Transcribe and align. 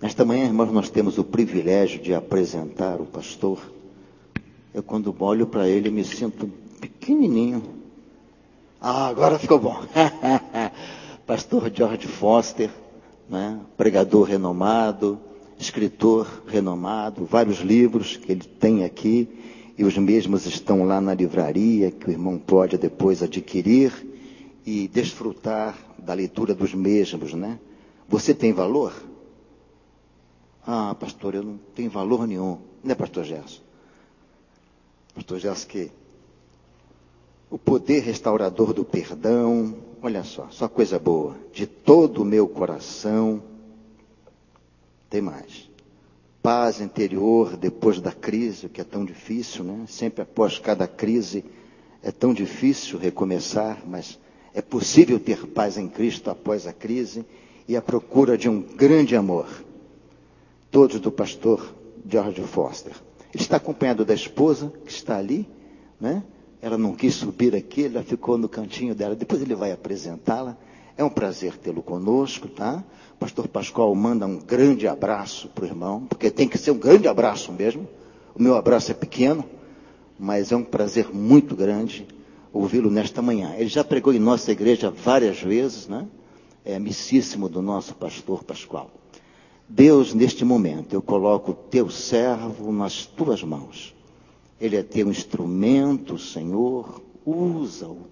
Nesta 0.00 0.24
manhã, 0.24 0.44
irmãos, 0.44 0.70
nós 0.70 0.88
temos 0.88 1.18
o 1.18 1.24
privilégio 1.24 2.00
de 2.00 2.14
apresentar 2.14 3.00
o 3.00 3.04
pastor. 3.04 3.58
Eu, 4.72 4.80
quando 4.80 5.12
olho 5.18 5.44
para 5.44 5.68
ele, 5.68 5.90
me 5.90 6.04
sinto 6.04 6.48
pequenininho. 6.80 7.60
Ah, 8.80 9.08
agora 9.08 9.40
ficou 9.40 9.58
bom. 9.58 9.76
pastor 11.26 11.68
George 11.74 12.06
Foster, 12.06 12.70
né? 13.28 13.58
pregador 13.76 14.22
renomado, 14.22 15.18
escritor 15.58 16.44
renomado, 16.46 17.24
vários 17.24 17.58
livros 17.58 18.16
que 18.16 18.30
ele 18.30 18.44
tem 18.44 18.84
aqui, 18.84 19.28
e 19.76 19.82
os 19.82 19.98
mesmos 19.98 20.46
estão 20.46 20.84
lá 20.84 21.00
na 21.00 21.12
livraria, 21.12 21.90
que 21.90 22.06
o 22.06 22.12
irmão 22.12 22.38
pode 22.38 22.78
depois 22.78 23.20
adquirir 23.20 23.92
e 24.64 24.86
desfrutar 24.86 25.76
da 25.98 26.14
leitura 26.14 26.54
dos 26.54 26.72
mesmos, 26.72 27.34
né? 27.34 27.58
Você 28.08 28.32
tem 28.32 28.52
valor? 28.52 28.92
Ah, 30.70 30.94
pastor, 30.94 31.34
eu 31.34 31.42
não 31.42 31.58
tenho 31.74 31.88
valor 31.88 32.26
nenhum. 32.26 32.58
Não 32.84 32.92
é 32.92 32.94
pastor 32.94 33.24
Gerson? 33.24 33.62
Pastor 35.14 35.38
Gerson 35.38 35.66
que 35.66 35.90
o 37.50 37.56
poder 37.56 38.00
restaurador 38.00 38.74
do 38.74 38.84
perdão, 38.84 39.74
olha 40.02 40.22
só, 40.22 40.46
só 40.50 40.68
coisa 40.68 40.98
boa, 40.98 41.38
de 41.54 41.66
todo 41.66 42.20
o 42.20 42.24
meu 42.24 42.46
coração. 42.46 43.42
Tem 45.08 45.22
mais. 45.22 45.70
Paz 46.42 46.82
interior 46.82 47.56
depois 47.56 47.98
da 47.98 48.12
crise, 48.12 48.66
o 48.66 48.68
que 48.68 48.82
é 48.82 48.84
tão 48.84 49.06
difícil, 49.06 49.64
né? 49.64 49.86
Sempre 49.88 50.20
após 50.20 50.58
cada 50.58 50.86
crise 50.86 51.46
é 52.02 52.12
tão 52.12 52.34
difícil 52.34 52.98
recomeçar, 52.98 53.82
mas 53.86 54.18
é 54.52 54.60
possível 54.60 55.18
ter 55.18 55.46
paz 55.46 55.78
em 55.78 55.88
Cristo 55.88 56.28
após 56.28 56.66
a 56.66 56.74
crise 56.74 57.24
e 57.66 57.74
a 57.74 57.80
procura 57.80 58.36
de 58.36 58.50
um 58.50 58.60
grande 58.60 59.16
amor. 59.16 59.66
Todos 60.70 61.00
do 61.00 61.10
pastor 61.10 61.74
George 62.08 62.42
Foster. 62.42 62.92
Ele 63.34 63.42
está 63.42 63.56
acompanhado 63.56 64.04
da 64.04 64.14
esposa, 64.14 64.72
que 64.84 64.90
está 64.90 65.16
ali, 65.16 65.48
né? 66.00 66.22
Ela 66.60 66.76
não 66.76 66.94
quis 66.94 67.14
subir 67.14 67.54
aqui, 67.54 67.84
ela 67.84 68.02
ficou 68.02 68.36
no 68.36 68.48
cantinho 68.48 68.94
dela. 68.94 69.14
Depois 69.14 69.40
ele 69.40 69.54
vai 69.54 69.72
apresentá-la. 69.72 70.56
É 70.96 71.04
um 71.04 71.10
prazer 71.10 71.56
tê-lo 71.56 71.82
conosco, 71.82 72.48
tá? 72.48 72.82
Pastor 73.18 73.46
Pascoal 73.48 73.94
manda 73.94 74.26
um 74.26 74.38
grande 74.38 74.88
abraço 74.88 75.48
para 75.48 75.64
o 75.64 75.66
irmão, 75.66 76.06
porque 76.08 76.30
tem 76.30 76.48
que 76.48 76.58
ser 76.58 76.72
um 76.72 76.78
grande 76.78 77.06
abraço 77.06 77.52
mesmo. 77.52 77.86
O 78.34 78.42
meu 78.42 78.56
abraço 78.56 78.90
é 78.90 78.94
pequeno, 78.94 79.44
mas 80.18 80.50
é 80.50 80.56
um 80.56 80.64
prazer 80.64 81.14
muito 81.14 81.54
grande 81.54 82.06
ouvi-lo 82.52 82.90
nesta 82.90 83.22
manhã. 83.22 83.54
Ele 83.56 83.68
já 83.68 83.84
pregou 83.84 84.12
em 84.12 84.18
nossa 84.18 84.50
igreja 84.50 84.90
várias 84.90 85.40
vezes, 85.40 85.86
né? 85.86 86.06
É 86.64 86.76
amicíssimo 86.76 87.48
do 87.48 87.62
nosso 87.62 87.94
pastor 87.94 88.42
Pascoal. 88.42 88.90
Deus, 89.68 90.14
neste 90.14 90.46
momento, 90.46 90.94
eu 90.94 91.02
coloco 91.02 91.50
o 91.50 91.54
teu 91.54 91.90
servo 91.90 92.72
nas 92.72 93.04
tuas 93.04 93.42
mãos. 93.42 93.94
Ele 94.58 94.76
é 94.76 94.82
teu 94.82 95.10
instrumento, 95.10 96.16
Senhor, 96.16 97.02
usa-o 97.24 98.06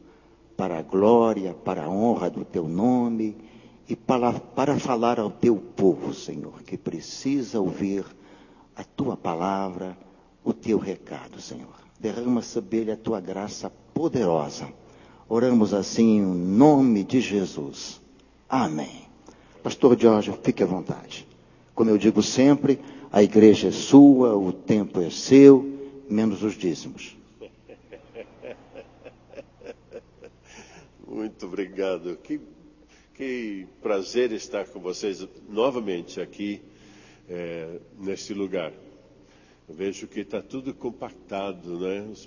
para 0.55 0.79
a 0.79 0.83
glória, 0.83 1.55
para 1.55 1.85
a 1.85 1.89
honra 1.89 2.29
do 2.29 2.45
teu 2.45 2.69
nome 2.69 3.37
e 3.89 3.97
para, 3.97 4.35
para 4.35 4.79
falar 4.79 5.19
ao 5.19 5.31
teu 5.31 5.57
povo, 5.57 6.13
Senhor, 6.13 6.63
que 6.63 6.77
precisa 6.77 7.59
ouvir 7.59 8.05
a 8.77 8.85
tua 8.85 9.17
palavra, 9.17 9.97
o 10.45 10.53
teu 10.53 10.77
recado, 10.77 11.41
Senhor. 11.41 11.75
Derrama 11.99 12.43
sobre 12.43 12.79
ele 12.79 12.93
a 12.93 12.97
tua 12.97 13.19
graça 13.19 13.73
poderosa. 13.95 14.69
Oramos 15.27 15.73
assim 15.73 16.19
em 16.19 16.23
nome 16.23 17.03
de 17.03 17.21
Jesus. 17.21 17.99
Amém. 18.47 19.07
Pastor 19.63 19.99
Jorge, 19.99 20.33
fique 20.43 20.63
à 20.63 20.67
vontade. 20.67 21.27
Como 21.77 21.91
eu 21.91 21.99
digo 21.99 22.23
sempre, 22.23 22.81
a 23.13 23.23
igreja 23.23 23.69
é 23.69 23.71
sua, 23.71 24.35
o 24.35 24.51
tempo 24.51 24.99
é 24.99 25.11
seu, 25.11 25.79
menos 26.09 26.43
os 26.43 26.55
dízimos. 26.55 27.15
Muito 31.07 31.45
obrigado. 31.45 32.17
Que, 32.17 32.41
que 33.15 33.67
prazer 33.83 34.33
estar 34.33 34.67
com 34.69 34.81
vocês 34.81 35.29
novamente 35.51 36.19
aqui 36.19 36.63
é, 37.29 37.79
neste 37.99 38.33
lugar. 38.33 38.73
Eu 39.69 39.75
vejo 39.75 40.07
que 40.07 40.21
está 40.21 40.41
tudo 40.41 40.73
compactado, 40.73 41.79
né? 41.79 42.09
Os 42.11 42.27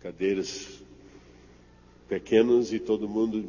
cadeiras 0.00 0.82
pequenas 2.08 2.72
e 2.72 2.78
todo 2.78 3.06
mundo 3.06 3.44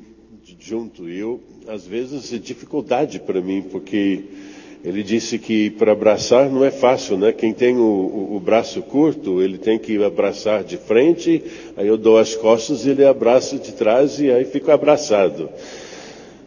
junto. 0.60 1.08
E 1.08 1.18
eu, 1.18 1.42
às 1.70 1.88
vezes, 1.88 2.34
é 2.34 2.38
dificuldade 2.38 3.18
para 3.22 3.42
mim, 3.42 3.62
porque 3.62 4.26
ele 4.84 5.04
disse 5.04 5.38
que 5.38 5.70
para 5.72 5.92
abraçar 5.92 6.50
não 6.50 6.64
é 6.64 6.72
fácil, 6.72 7.18
né? 7.18 7.32
Quem 7.32 7.54
tem 7.54 7.76
o, 7.76 7.82
o, 7.82 8.36
o, 8.36 8.40
braço 8.40 8.82
curto, 8.82 9.42
ele 9.42 9.58
tem 9.58 9.78
que 9.78 10.02
abraçar 10.04 10.64
de 10.64 10.78
frente, 10.78 11.44
aí 11.76 11.88
eu 11.88 11.98
dou 11.98 12.18
as 12.18 12.36
costas 12.36 12.86
e 12.86 12.92
ele 12.92 13.04
abraça 13.04 13.58
de 13.58 13.74
trás 13.74 14.20
e 14.20 14.32
aí 14.32 14.46
fico 14.46 14.72
abraçado. 14.72 15.50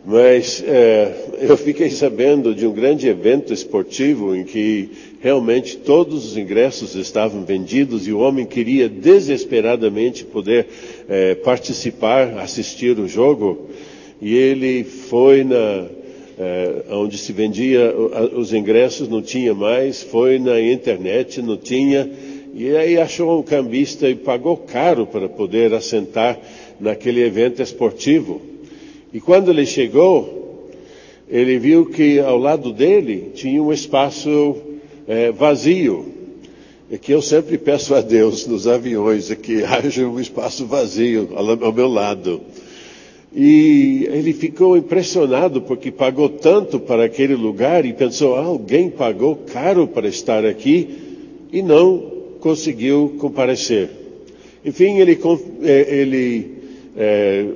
Mas 0.05 0.65
é, 0.67 1.13
eu 1.41 1.57
fiquei 1.59 1.91
sabendo 1.91 2.55
de 2.55 2.67
um 2.67 2.73
grande 2.73 3.07
evento 3.07 3.53
esportivo 3.53 4.35
em 4.35 4.45
que 4.45 4.89
realmente 5.21 5.77
todos 5.77 6.25
os 6.25 6.37
ingressos 6.39 6.95
estavam 6.95 7.45
vendidos 7.45 8.07
e 8.09 8.13
o 8.13 8.21
homem 8.21 8.47
queria 8.47 8.89
desesperadamente 8.89 10.25
poder 10.25 10.67
é, 11.07 11.35
participar, 11.35 12.39
assistir 12.39 12.99
o 12.99 13.07
jogo. 13.07 13.69
E 14.23 14.35
ele 14.35 14.85
foi 14.85 15.45
na 15.45 15.87
é, 16.39 16.85
onde 16.91 17.19
se 17.19 17.33
vendia 17.33 17.95
os 18.35 18.53
ingressos, 18.53 19.09
não 19.09 19.23
tinha 19.23 19.55
mais, 19.55 20.03
foi 20.03 20.39
na 20.39 20.61
internet, 20.61 21.43
não 21.43 21.57
tinha. 21.57 22.11
E 22.55 22.75
aí 22.77 22.99
achou 22.99 23.39
um 23.39 23.43
cambista 23.43 24.09
e 24.09 24.15
pagou 24.15 24.57
caro 24.57 25.07
para 25.07 25.29
poder 25.29 25.73
assentar 25.73 26.39
naquele 26.81 27.23
evento 27.23 27.63
esportivo. 27.63 28.41
E 29.13 29.21
quando 29.21 29.51
ele 29.51 29.67
chegou, 29.67 30.69
ele 31.29 31.59
viu 31.59 31.87
que 31.87 32.19
ao 32.19 32.39
lado 32.39 32.73
dele 32.73 33.31
tinha 33.35 33.63
um 33.63 33.73
espaço 33.73 34.57
é, 35.07 35.31
vazio. 35.31 36.13
É 36.91 36.99
que 36.99 37.13
eu 37.13 37.23
sempre 37.23 37.57
peço 37.57 37.95
a 37.95 38.01
Deus 38.01 38.47
nos 38.47 38.67
aviões 38.67 39.31
é 39.31 39.37
que 39.37 39.63
haja 39.65 40.07
um 40.07 40.19
espaço 40.19 40.67
vazio 40.67 41.31
ao 41.35 41.73
meu 41.73 41.87
lado. 41.87 42.41
E 43.35 44.09
ele 44.11 44.33
ficou 44.33 44.77
impressionado 44.77 45.63
porque 45.63 45.93
pagou 45.93 46.29
tanto 46.29 46.81
para 46.81 47.05
aquele 47.05 47.37
lugar 47.37 47.87
e 47.87 47.93
pensou: 47.93 48.35
ah, 48.35 48.45
alguém 48.45 48.91
pagou 48.91 49.37
caro 49.37 49.87
para 49.87 50.09
estar 50.09 50.45
aqui 50.45 50.89
e 51.53 51.63
não 51.63 52.11
conseguiu 52.41 53.15
comparecer. 53.21 53.89
Enfim, 54.65 54.99
ele, 54.99 55.19
é, 55.63 55.95
ele 55.95 56.51
é, 56.97 57.47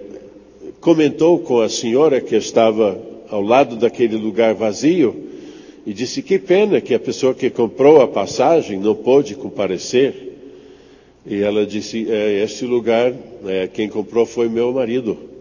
comentou 0.80 1.40
com 1.40 1.60
a 1.60 1.68
senhora 1.68 2.20
que 2.20 2.36
estava 2.36 3.00
ao 3.28 3.42
lado 3.42 3.74
daquele 3.74 4.16
lugar 4.16 4.54
vazio 4.54 5.24
e 5.84 5.92
disse 5.92 6.22
que 6.22 6.38
pena 6.38 6.80
que 6.80 6.94
a 6.94 7.00
pessoa 7.00 7.34
que 7.34 7.50
comprou 7.50 8.00
a 8.00 8.06
passagem 8.06 8.78
não 8.78 8.94
pôde 8.94 9.34
comparecer. 9.34 10.34
E 11.26 11.42
ela 11.42 11.66
disse: 11.66 12.06
é, 12.08 12.44
Este 12.44 12.64
lugar, 12.64 13.12
é, 13.44 13.66
quem 13.66 13.88
comprou 13.88 14.24
foi 14.24 14.48
meu 14.48 14.72
marido. 14.72 15.33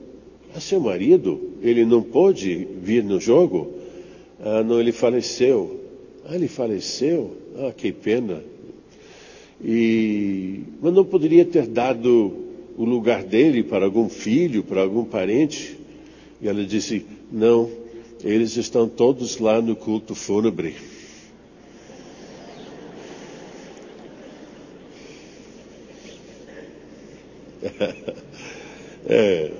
Seu 0.60 0.80
marido? 0.80 1.40
Ele 1.62 1.86
não 1.86 2.02
pôde 2.02 2.68
vir 2.82 3.04
no 3.04 3.20
jogo? 3.20 3.74
Ah, 4.40 4.64
não, 4.64 4.80
ele 4.80 4.92
faleceu. 4.92 5.80
Ah, 6.26 6.36
ele 6.36 6.48
faleceu? 6.48 7.36
Ah, 7.58 7.72
que 7.76 7.92
pena. 7.92 8.42
E, 9.64 10.62
mas 10.82 10.94
não 10.94 11.06
poderia 11.06 11.46
ter 11.46 11.68
dado 11.68 12.34
o 12.78 12.84
lugar 12.84 13.24
dele 13.24 13.64
para 13.64 13.86
algum 13.86 14.10
filho, 14.10 14.64
para 14.64 14.82
algum 14.82 15.06
parente? 15.06 15.78
E 16.42 16.48
ela 16.48 16.66
disse: 16.66 17.06
Não, 17.32 17.70
eles 18.24 18.58
estão 18.58 18.88
todos 18.88 19.40
lá 19.40 19.62
no 19.62 19.76
culto 19.76 20.14
fúnebre. 20.16 20.76
é, 29.08 29.52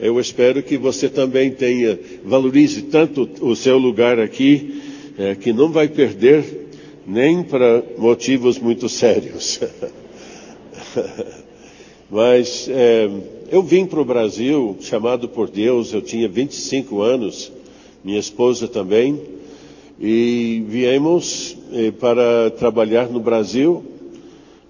eu 0.00 0.18
espero 0.18 0.62
que 0.62 0.76
você 0.78 1.08
também 1.08 1.50
tenha, 1.50 1.98
valorize 2.24 2.82
tanto 2.82 3.28
o 3.40 3.54
seu 3.54 3.76
lugar 3.78 4.18
aqui, 4.18 4.82
é, 5.18 5.34
que 5.34 5.52
não 5.52 5.70
vai 5.70 5.88
perder 5.88 6.68
nem 7.06 7.42
para 7.42 7.82
motivos 7.98 8.58
muito 8.58 8.88
sérios. 8.88 9.60
Mas 12.10 12.68
é, 12.68 13.08
eu 13.50 13.62
vim 13.62 13.86
para 13.86 14.00
o 14.00 14.04
Brasil 14.04 14.76
chamado 14.80 15.28
por 15.28 15.48
Deus, 15.50 15.92
eu 15.92 16.00
tinha 16.00 16.28
25 16.28 17.02
anos, 17.02 17.52
minha 18.02 18.18
esposa 18.18 18.66
também, 18.66 19.20
e 20.00 20.64
viemos 20.66 21.56
é, 21.72 21.90
para 21.90 22.50
trabalhar 22.50 23.08
no 23.08 23.20
Brasil 23.20 23.84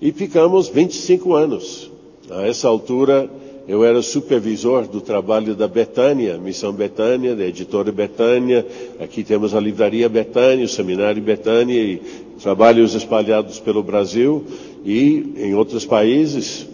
e 0.02 0.10
ficamos 0.12 0.68
25 0.68 1.34
anos. 1.34 1.90
A 2.28 2.46
essa 2.46 2.68
altura 2.68 3.30
eu 3.70 3.84
era 3.84 4.02
supervisor 4.02 4.88
do 4.88 5.00
trabalho 5.00 5.54
da 5.54 5.68
Betânia, 5.68 6.36
Missão 6.38 6.72
Betânia, 6.72 7.36
da 7.36 7.46
editora 7.46 7.92
Betânia. 7.92 8.66
Aqui 8.98 9.22
temos 9.22 9.54
a 9.54 9.60
livraria 9.60 10.08
Betânia, 10.08 10.64
o 10.64 10.68
seminário 10.68 11.22
Betânia 11.22 11.80
e 11.80 12.02
trabalhos 12.42 12.96
espalhados 12.96 13.60
pelo 13.60 13.80
Brasil 13.80 14.44
e 14.84 15.34
em 15.36 15.54
outros 15.54 15.86
países. 15.86 16.66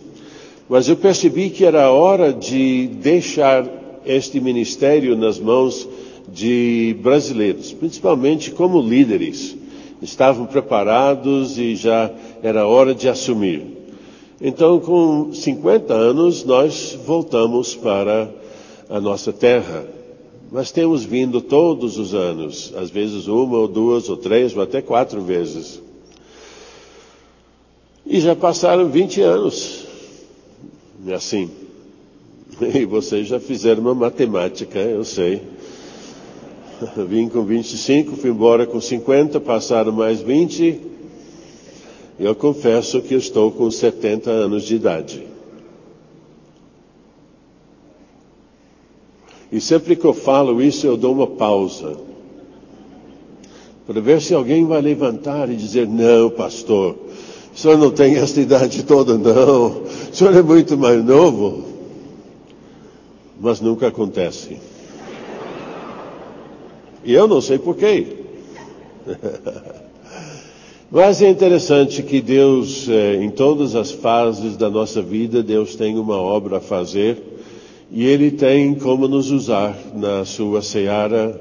Mas 0.70 0.88
eu 0.88 0.96
percebi 0.96 1.50
que 1.50 1.66
era 1.66 1.90
hora 1.90 2.32
de 2.32 2.87
deixar 2.87 3.69
este 4.06 4.40
ministério 4.40 5.14
nas 5.14 5.38
mãos 5.38 5.87
de 6.26 6.96
brasileiros, 7.02 7.75
principalmente 7.75 8.52
como 8.52 8.81
líderes. 8.81 9.54
Estavam 10.00 10.46
preparados 10.46 11.58
e 11.58 11.76
já 11.76 12.10
era 12.43 12.66
hora 12.66 12.94
de 12.94 13.06
assumir. 13.06 13.75
Então, 14.40 14.78
com 14.78 15.32
50 15.32 15.94
anos, 15.94 16.44
nós 16.44 16.98
voltamos 17.06 17.74
para 17.74 18.30
a 18.88 19.00
nossa 19.00 19.32
terra. 19.32 19.86
Mas 20.52 20.70
temos 20.70 21.04
vindo 21.04 21.40
todos 21.40 21.98
os 21.98 22.14
anos, 22.14 22.72
às 22.76 22.88
vezes 22.88 23.26
uma 23.26 23.58
ou 23.58 23.66
duas 23.66 24.08
ou 24.08 24.16
três 24.16 24.56
ou 24.56 24.62
até 24.62 24.80
quatro 24.80 25.20
vezes. 25.20 25.82
E 28.06 28.20
já 28.20 28.36
passaram 28.36 28.88
20 28.88 29.20
anos. 29.22 29.84
E 31.04 31.12
assim. 31.12 31.50
E 32.60 32.84
vocês 32.84 33.26
já 33.26 33.40
fizeram 33.40 33.82
uma 33.82 33.94
matemática, 33.94 34.78
eu 34.78 35.04
sei. 35.04 35.42
Vim 37.08 37.28
com 37.28 37.42
25, 37.42 38.16
fui 38.16 38.30
embora 38.30 38.66
com 38.66 38.80
50, 38.80 39.40
passaram 39.40 39.92
mais 39.92 40.20
20, 40.20 40.80
eu 42.18 42.34
confesso 42.34 43.02
que 43.02 43.14
estou 43.14 43.50
com 43.50 43.70
70 43.70 44.30
anos 44.30 44.64
de 44.64 44.74
idade. 44.76 45.26
E 49.52 49.60
sempre 49.60 49.94
que 49.94 50.04
eu 50.04 50.14
falo 50.14 50.60
isso, 50.62 50.86
eu 50.86 50.96
dou 50.96 51.12
uma 51.12 51.26
pausa. 51.26 51.96
Para 53.86 54.00
ver 54.00 54.20
se 54.20 54.34
alguém 54.34 54.64
vai 54.66 54.80
levantar 54.80 55.48
e 55.50 55.56
dizer: 55.56 55.86
Não, 55.86 56.30
pastor, 56.30 56.96
o 57.54 57.58
senhor 57.58 57.78
não 57.78 57.90
tem 57.90 58.16
essa 58.16 58.40
idade 58.40 58.82
toda, 58.82 59.16
não. 59.16 59.82
O 59.82 59.86
senhor 60.12 60.34
é 60.34 60.42
muito 60.42 60.76
mais 60.76 61.04
novo. 61.04 61.64
Mas 63.40 63.60
nunca 63.60 63.88
acontece. 63.88 64.58
E 67.04 67.12
eu 67.12 67.28
não 67.28 67.40
sei 67.40 67.58
porquê. 67.58 68.16
Mas 70.96 71.20
é 71.20 71.28
interessante 71.28 72.02
que 72.02 72.22
Deus, 72.22 72.88
eh, 72.88 73.16
em 73.22 73.28
todas 73.28 73.75
as 73.75 73.90
fases 73.93 74.56
da 74.56 74.70
nossa 74.70 75.02
vida, 75.02 75.43
Deus 75.43 75.76
tem 75.76 75.98
uma 75.98 76.16
obra 76.16 76.56
a 76.56 76.60
fazer 76.60 77.22
e 77.93 78.06
Ele 78.06 78.31
tem 78.31 78.75
como 78.75 79.06
nos 79.06 79.31
usar 79.31 79.78
na 79.94 80.25
sua 80.25 80.62
seara. 80.62 81.38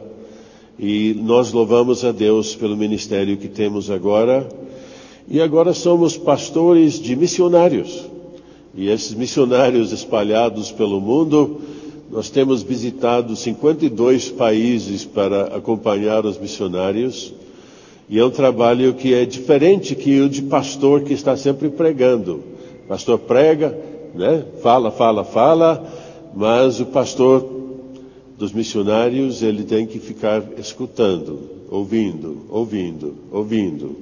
E 0.77 1.15
nós 1.23 1.53
louvamos 1.53 2.03
a 2.03 2.11
Deus 2.11 2.53
pelo 2.53 2.75
ministério 2.75 3.37
que 3.37 3.47
temos 3.47 3.89
agora. 3.89 4.45
E 5.25 5.39
agora 5.39 5.73
somos 5.73 6.17
pastores 6.17 6.99
de 6.99 7.15
missionários. 7.15 8.03
E 8.75 8.89
esses 8.89 9.13
missionários 9.13 9.93
espalhados 9.93 10.69
pelo 10.69 10.99
mundo, 10.99 11.61
nós 12.11 12.29
temos 12.29 12.61
visitado 12.61 13.33
52 13.37 14.31
países 14.31 15.05
para 15.05 15.55
acompanhar 15.55 16.25
os 16.25 16.37
missionários. 16.37 17.33
E 18.07 18.19
é 18.19 18.25
um 18.25 18.29
trabalho 18.29 18.93
que 18.93 19.13
é 19.13 19.25
diferente 19.25 19.95
que 19.95 20.21
o 20.21 20.29
de 20.29 20.43
pastor 20.43 21.01
que 21.01 21.13
está 21.13 21.35
sempre 21.35 21.69
pregando. 21.69 22.43
O 22.85 22.87
pastor 22.87 23.17
prega, 23.19 23.77
né? 24.13 24.45
Fala, 24.61 24.91
fala, 24.91 25.23
fala, 25.23 25.91
mas 26.35 26.79
o 26.79 26.85
pastor 26.85 27.55
dos 28.37 28.51
missionários, 28.51 29.41
ele 29.41 29.63
tem 29.63 29.87
que 29.87 29.99
ficar 29.99 30.43
escutando, 30.57 31.39
ouvindo, 31.71 32.45
ouvindo, 32.49 33.15
ouvindo. 33.31 33.95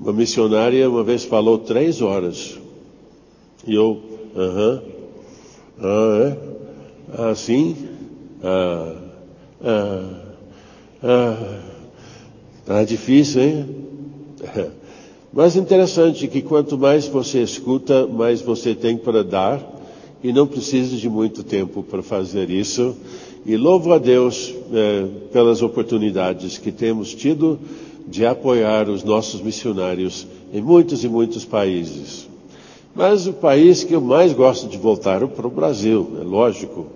Uma 0.00 0.12
missionária 0.12 0.88
uma 0.88 1.02
vez 1.02 1.24
falou 1.24 1.58
três 1.58 2.00
horas. 2.00 2.58
E 3.66 3.74
eu, 3.74 4.00
aham, 4.34 4.74
uh 4.76 4.80
-huh, 4.80 5.00
ah, 5.82 6.36
é? 7.18 7.30
Assim? 7.30 7.76
Ah, 8.42 8.94
ah, 9.62 10.04
ah. 11.02 11.69
Tá 12.70 12.84
difícil, 12.84 13.42
hein? 13.42 13.66
Mas 15.34 15.56
interessante 15.56 16.28
que 16.28 16.40
quanto 16.40 16.78
mais 16.78 17.04
você 17.08 17.42
escuta, 17.42 18.06
mais 18.06 18.42
você 18.42 18.76
tem 18.76 18.96
para 18.96 19.24
dar, 19.24 19.60
e 20.22 20.32
não 20.32 20.46
precisa 20.46 20.96
de 20.96 21.08
muito 21.08 21.42
tempo 21.42 21.82
para 21.82 22.00
fazer 22.00 22.48
isso. 22.48 22.94
E 23.44 23.56
louvo 23.56 23.92
a 23.92 23.98
Deus 23.98 24.54
eh, 24.72 25.04
pelas 25.32 25.62
oportunidades 25.62 26.58
que 26.58 26.70
temos 26.70 27.12
tido 27.12 27.58
de 28.06 28.24
apoiar 28.24 28.88
os 28.88 29.02
nossos 29.02 29.42
missionários 29.42 30.24
em 30.52 30.60
muitos 30.60 31.02
e 31.02 31.08
muitos 31.08 31.44
países. 31.44 32.28
Mas 32.94 33.26
o 33.26 33.32
país 33.32 33.82
que 33.82 33.96
eu 33.96 34.00
mais 34.00 34.32
gosto 34.32 34.68
de 34.68 34.78
voltar 34.78 35.24
é 35.24 35.26
para 35.26 35.48
o 35.48 35.50
Brasil, 35.50 36.18
é 36.20 36.22
lógico 36.22 36.86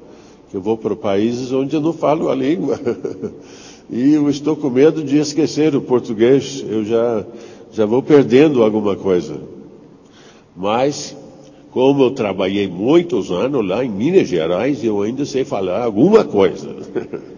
que 0.52 0.56
eu 0.56 0.62
vou 0.62 0.76
para 0.76 0.94
países 0.94 1.50
onde 1.50 1.74
eu 1.74 1.80
não 1.80 1.92
falo 1.92 2.28
a 2.28 2.34
língua. 2.36 2.78
e 3.90 4.14
eu 4.14 4.28
estou 4.30 4.56
com 4.56 4.70
medo 4.70 5.02
de 5.02 5.18
esquecer 5.18 5.74
o 5.76 5.80
português, 5.80 6.64
eu 6.68 6.84
já, 6.84 7.24
já 7.72 7.84
vou 7.84 8.02
perdendo 8.02 8.62
alguma 8.62 8.96
coisa. 8.96 9.40
Mas, 10.56 11.16
como 11.70 12.04
eu 12.04 12.10
trabalhei 12.12 12.66
muitos 12.68 13.30
anos 13.30 13.66
lá 13.66 13.84
em 13.84 13.90
Minas 13.90 14.28
Gerais, 14.28 14.82
eu 14.82 15.02
ainda 15.02 15.24
sei 15.24 15.44
falar 15.44 15.82
alguma 15.82 16.24
coisa. 16.24 16.74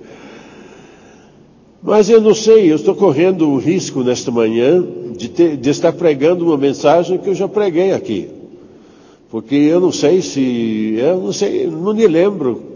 Mas 1.82 2.08
eu 2.10 2.20
não 2.20 2.34
sei, 2.34 2.70
eu 2.70 2.76
estou 2.76 2.94
correndo 2.94 3.48
o 3.48 3.58
risco 3.58 4.02
nesta 4.02 4.30
manhã 4.30 4.84
de, 5.16 5.28
ter, 5.28 5.56
de 5.56 5.70
estar 5.70 5.92
pregando 5.92 6.44
uma 6.44 6.56
mensagem 6.56 7.18
que 7.18 7.28
eu 7.28 7.34
já 7.34 7.46
preguei 7.48 7.92
aqui. 7.92 8.28
Porque 9.30 9.54
eu 9.54 9.80
não 9.80 9.92
sei 9.92 10.22
se, 10.22 10.96
eu 10.98 11.20
não 11.20 11.32
sei, 11.32 11.66
não 11.66 11.94
me 11.94 12.06
lembro 12.06 12.75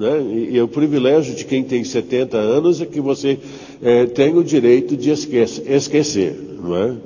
né? 0.00 0.22
E, 0.22 0.56
e, 0.56 0.62
o 0.62 0.66
privilégio 0.66 1.34
de 1.34 1.44
quem 1.44 1.62
tem 1.62 1.84
70 1.84 2.38
anos 2.38 2.80
é 2.80 2.86
que 2.86 3.02
você 3.02 3.38
é, 3.82 4.06
tem 4.06 4.34
o 4.34 4.42
direito 4.42 4.96
de 4.96 5.10
esquece, 5.10 5.62
esquecer. 5.66 6.34
Não 6.58 6.74
é? 6.74 6.96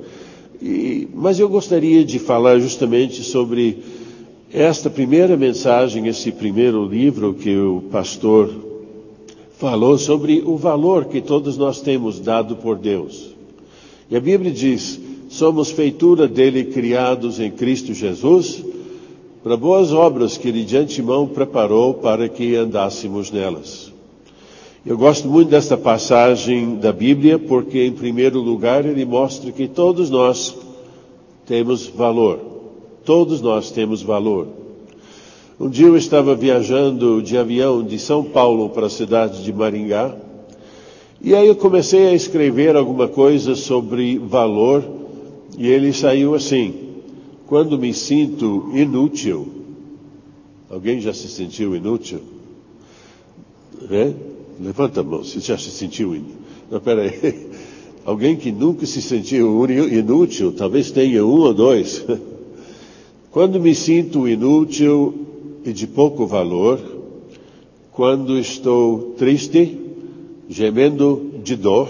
E, 0.61 1.07
mas 1.13 1.37
eu 1.37 1.49
gostaria 1.49 2.05
de 2.05 2.17
falar 2.17 2.57
justamente 2.57 3.21
sobre 3.21 3.79
esta 4.49 4.89
primeira 4.89 5.35
mensagem, 5.35 6.07
esse 6.07 6.31
primeiro 6.31 6.85
livro 6.85 7.33
que 7.33 7.53
o 7.57 7.83
pastor 7.91 8.49
falou 9.57 9.97
sobre 9.97 10.41
o 10.45 10.55
valor 10.55 11.05
que 11.05 11.19
todos 11.19 11.57
nós 11.57 11.81
temos 11.81 12.21
dado 12.21 12.55
por 12.55 12.77
Deus. 12.77 13.35
E 14.09 14.15
a 14.15 14.21
Bíblia 14.21 14.53
diz: 14.53 14.97
somos 15.27 15.69
feitura 15.69 16.29
dele 16.29 16.63
criados 16.63 17.41
em 17.41 17.51
Cristo 17.51 17.93
Jesus 17.93 18.63
para 19.45 19.55
boas 19.55 19.93
obras 19.93 20.37
que 20.37 20.47
ele 20.47 20.63
de 20.63 20.75
antemão 20.75 21.27
preparou 21.27 21.93
para 21.93 22.27
que 22.27 22.55
andássemos 22.55 23.29
nelas. 23.29 23.93
Eu 24.83 24.97
gosto 24.97 25.27
muito 25.27 25.49
desta 25.49 25.77
passagem 25.77 26.77
da 26.77 26.91
Bíblia 26.91 27.37
porque, 27.37 27.85
em 27.85 27.91
primeiro 27.91 28.39
lugar, 28.39 28.83
ele 28.83 29.05
mostra 29.05 29.51
que 29.51 29.67
todos 29.67 30.09
nós 30.09 30.57
temos 31.45 31.85
valor. 31.85 32.39
Todos 33.05 33.39
nós 33.39 33.69
temos 33.69 34.01
valor. 34.01 34.47
Um 35.59 35.69
dia 35.69 35.85
eu 35.85 35.95
estava 35.95 36.33
viajando 36.33 37.21
de 37.21 37.37
avião 37.37 37.83
de 37.83 37.99
São 37.99 38.23
Paulo 38.23 38.69
para 38.69 38.87
a 38.87 38.89
cidade 38.89 39.43
de 39.43 39.53
Maringá 39.53 40.15
e 41.21 41.35
aí 41.35 41.47
eu 41.47 41.55
comecei 41.55 42.07
a 42.07 42.13
escrever 42.15 42.75
alguma 42.75 43.07
coisa 43.07 43.53
sobre 43.53 44.17
valor 44.17 44.83
e 45.55 45.67
ele 45.67 45.93
saiu 45.93 46.33
assim. 46.33 46.84
Quando 47.47 47.77
me 47.77 47.93
sinto 47.93 48.71
inútil, 48.73 49.47
alguém 50.69 50.99
já 50.99 51.13
se 51.13 51.27
sentiu 51.27 51.75
inútil? 51.75 52.19
É? 53.89 54.13
Levanta 54.59 55.01
a 55.01 55.03
mão, 55.03 55.23
se 55.23 55.39
já 55.39 55.57
se 55.57 55.69
sentiu 55.69 56.15
inútil. 56.15 56.35
Não, 56.71 56.79
peraí. 56.79 57.49
Alguém 58.05 58.35
que 58.35 58.51
nunca 58.51 58.85
se 58.85 59.01
sentiu 59.01 59.65
inútil, 59.67 60.53
talvez 60.53 60.91
tenha 60.91 61.25
um 61.25 61.39
ou 61.39 61.53
dois. 61.53 62.05
Quando 63.31 63.59
me 63.59 63.73
sinto 63.73 64.27
inútil 64.27 65.13
e 65.65 65.73
de 65.73 65.87
pouco 65.87 66.27
valor, 66.27 66.79
quando 67.91 68.37
estou 68.37 69.15
triste, 69.17 69.77
gemendo 70.47 71.31
de 71.43 71.55
dor, 71.55 71.89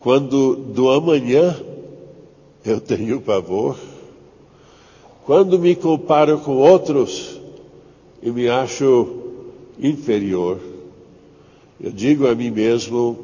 quando 0.00 0.56
do 0.56 0.90
amanhã 0.90 1.56
eu 2.64 2.80
tenho 2.80 3.20
pavor, 3.20 3.78
quando 5.24 5.58
me 5.58 5.74
comparo 5.74 6.38
com 6.38 6.56
outros 6.56 7.40
e 8.22 8.30
me 8.30 8.48
acho 8.48 9.22
inferior, 9.78 10.58
eu 11.80 11.90
digo 11.90 12.26
a 12.26 12.34
mim 12.34 12.50
mesmo 12.50 13.18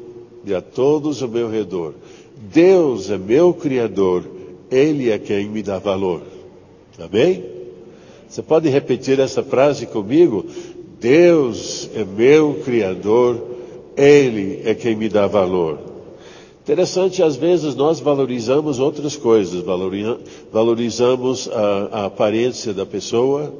e 0.45 0.53
a 0.53 0.61
todos 0.61 1.21
ao 1.21 1.29
meu 1.29 1.49
redor: 1.49 1.93
Deus 2.35 3.09
é 3.09 3.17
meu 3.17 3.53
Criador, 3.53 4.23
Ele 4.69 5.09
é 5.09 5.19
quem 5.19 5.47
me 5.47 5.61
dá 5.61 5.79
valor. 5.79 6.21
Amém? 6.99 7.43
Você 8.27 8.41
pode 8.41 8.69
repetir 8.69 9.19
essa 9.19 9.43
frase 9.43 9.85
comigo? 9.85 10.45
Deus 10.99 11.89
é 11.95 12.03
meu 12.03 12.61
Criador, 12.65 13.41
Ele 13.95 14.61
é 14.65 14.73
quem 14.73 14.95
me 14.95 15.09
dá 15.09 15.27
valor. 15.27 15.90
Interessante, 16.63 17.23
às 17.23 17.35
vezes 17.35 17.75
nós 17.75 17.99
valorizamos 17.99 18.79
outras 18.79 19.15
coisas, 19.15 19.63
valorizamos 20.51 21.49
a, 21.49 21.89
a 21.91 22.05
aparência 22.05 22.71
da 22.73 22.85
pessoa, 22.85 23.51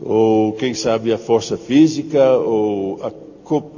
ou 0.00 0.52
quem 0.54 0.74
sabe 0.74 1.12
a 1.12 1.18
força 1.18 1.56
física, 1.56 2.36
ou 2.38 2.98
a 3.04 3.10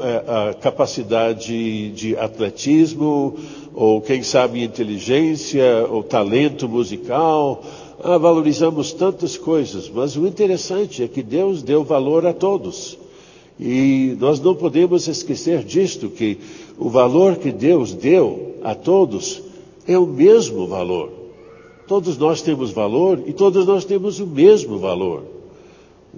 é, 0.01 0.51
a 0.51 0.55
capacidade 0.55 1.91
de 1.93 2.15
atletismo, 2.15 3.37
ou 3.73 4.03
quem 4.03 4.23
sabe 4.23 4.63
inteligência, 4.63 5.87
ou 5.89 6.03
talento 6.03 6.69
musical. 6.69 7.63
Ah, 8.05 8.19
valorizamos 8.19 8.93
tantas 8.93 9.39
coisas, 9.39 9.89
mas 9.89 10.15
o 10.15 10.27
interessante 10.27 11.03
é 11.03 11.09
que 11.09 11.23
Deus 11.23 11.63
deu 11.63 11.83
valor 11.85 12.27
a 12.27 12.35
todos. 12.35 12.99
E 13.59 14.17
nós 14.19 14.41
não 14.41 14.55
podemos 14.55 15.07
esquecer 15.07 15.63
disto, 15.63 16.09
que 16.09 16.39
o 16.79 16.89
valor 16.89 17.37
que 17.37 17.53
Deus 17.53 17.93
deu 17.93 18.57
a 18.63 18.75
todos 18.75 19.43
é 19.87 19.99
o 19.99 20.07
mesmo 20.07 20.67
valor. 20.67 21.11
Todos 21.87 22.17
nós 22.17 22.41
temos 22.43 22.71
valor 22.71 23.23
e 23.27 23.33
todos 23.33 23.67
nós 23.67 23.85
temos 23.85 24.21
o 24.21 24.27
mesmo 24.27 24.79
valor. 24.79 25.25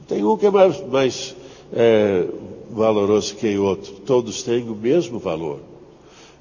Tem 0.06 0.24
um 0.24 0.36
que 0.36 0.46
é 0.46 0.50
mais, 0.50 0.86
mais 0.88 1.36
é, 1.72 2.26
valoroso 2.70 3.34
que 3.36 3.56
o 3.56 3.64
outro. 3.64 3.92
Todos 4.06 4.42
têm 4.42 4.68
o 4.68 4.74
mesmo 4.74 5.18
valor. 5.18 5.60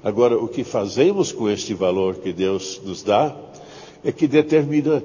Agora, 0.02 0.38
o 0.38 0.48
que 0.48 0.64
fazemos 0.64 1.32
com 1.32 1.48
este 1.48 1.72
valor 1.72 2.16
que 2.16 2.32
Deus 2.32 2.80
nos 2.84 3.02
dá 3.02 3.34
é 4.04 4.12
que 4.12 4.26
determina 4.26 5.02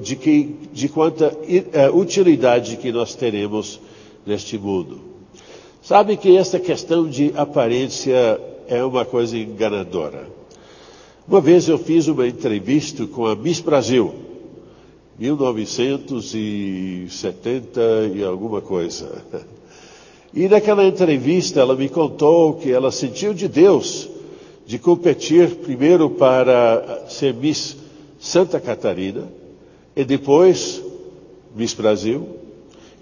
de, 0.00 0.16
que, 0.16 0.56
de 0.72 0.88
quanta 0.88 1.32
uh, 1.32 1.96
utilidade 1.98 2.76
que 2.76 2.92
nós 2.92 3.14
teremos 3.14 3.80
neste 4.26 4.58
mundo. 4.58 5.11
Sabe 5.82 6.16
que 6.16 6.34
essa 6.36 6.60
questão 6.60 7.08
de 7.08 7.32
aparência 7.34 8.40
é 8.68 8.84
uma 8.84 9.04
coisa 9.04 9.36
enganadora. 9.36 10.28
Uma 11.26 11.40
vez 11.40 11.68
eu 11.68 11.76
fiz 11.76 12.06
uma 12.06 12.28
entrevista 12.28 13.04
com 13.04 13.26
a 13.26 13.34
Miss 13.34 13.58
Brasil, 13.58 14.14
1970 15.18 17.80
e 18.14 18.22
alguma 18.22 18.60
coisa. 18.60 19.24
E 20.32 20.48
naquela 20.48 20.86
entrevista 20.86 21.58
ela 21.58 21.74
me 21.74 21.88
contou 21.88 22.54
que 22.54 22.70
ela 22.70 22.92
sentiu 22.92 23.34
de 23.34 23.48
Deus 23.48 24.08
de 24.64 24.78
competir 24.78 25.56
primeiro 25.56 26.10
para 26.10 27.06
ser 27.08 27.34
Miss 27.34 27.76
Santa 28.20 28.60
Catarina 28.60 29.26
e 29.96 30.04
depois 30.04 30.80
Miss 31.56 31.74
Brasil. 31.74 32.24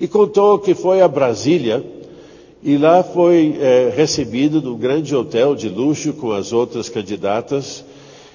E 0.00 0.08
contou 0.08 0.58
que 0.58 0.75
foi 0.75 1.02
a 1.02 1.08
Brasília 1.08 2.00
e 2.62 2.76
lá 2.76 3.02
foi 3.02 3.56
é, 3.58 3.92
recebido 3.94 4.60
num 4.60 4.76
grande 4.76 5.14
hotel 5.16 5.54
de 5.54 5.68
luxo 5.68 6.12
com 6.12 6.32
as 6.32 6.52
outras 6.52 6.88
candidatas 6.88 7.82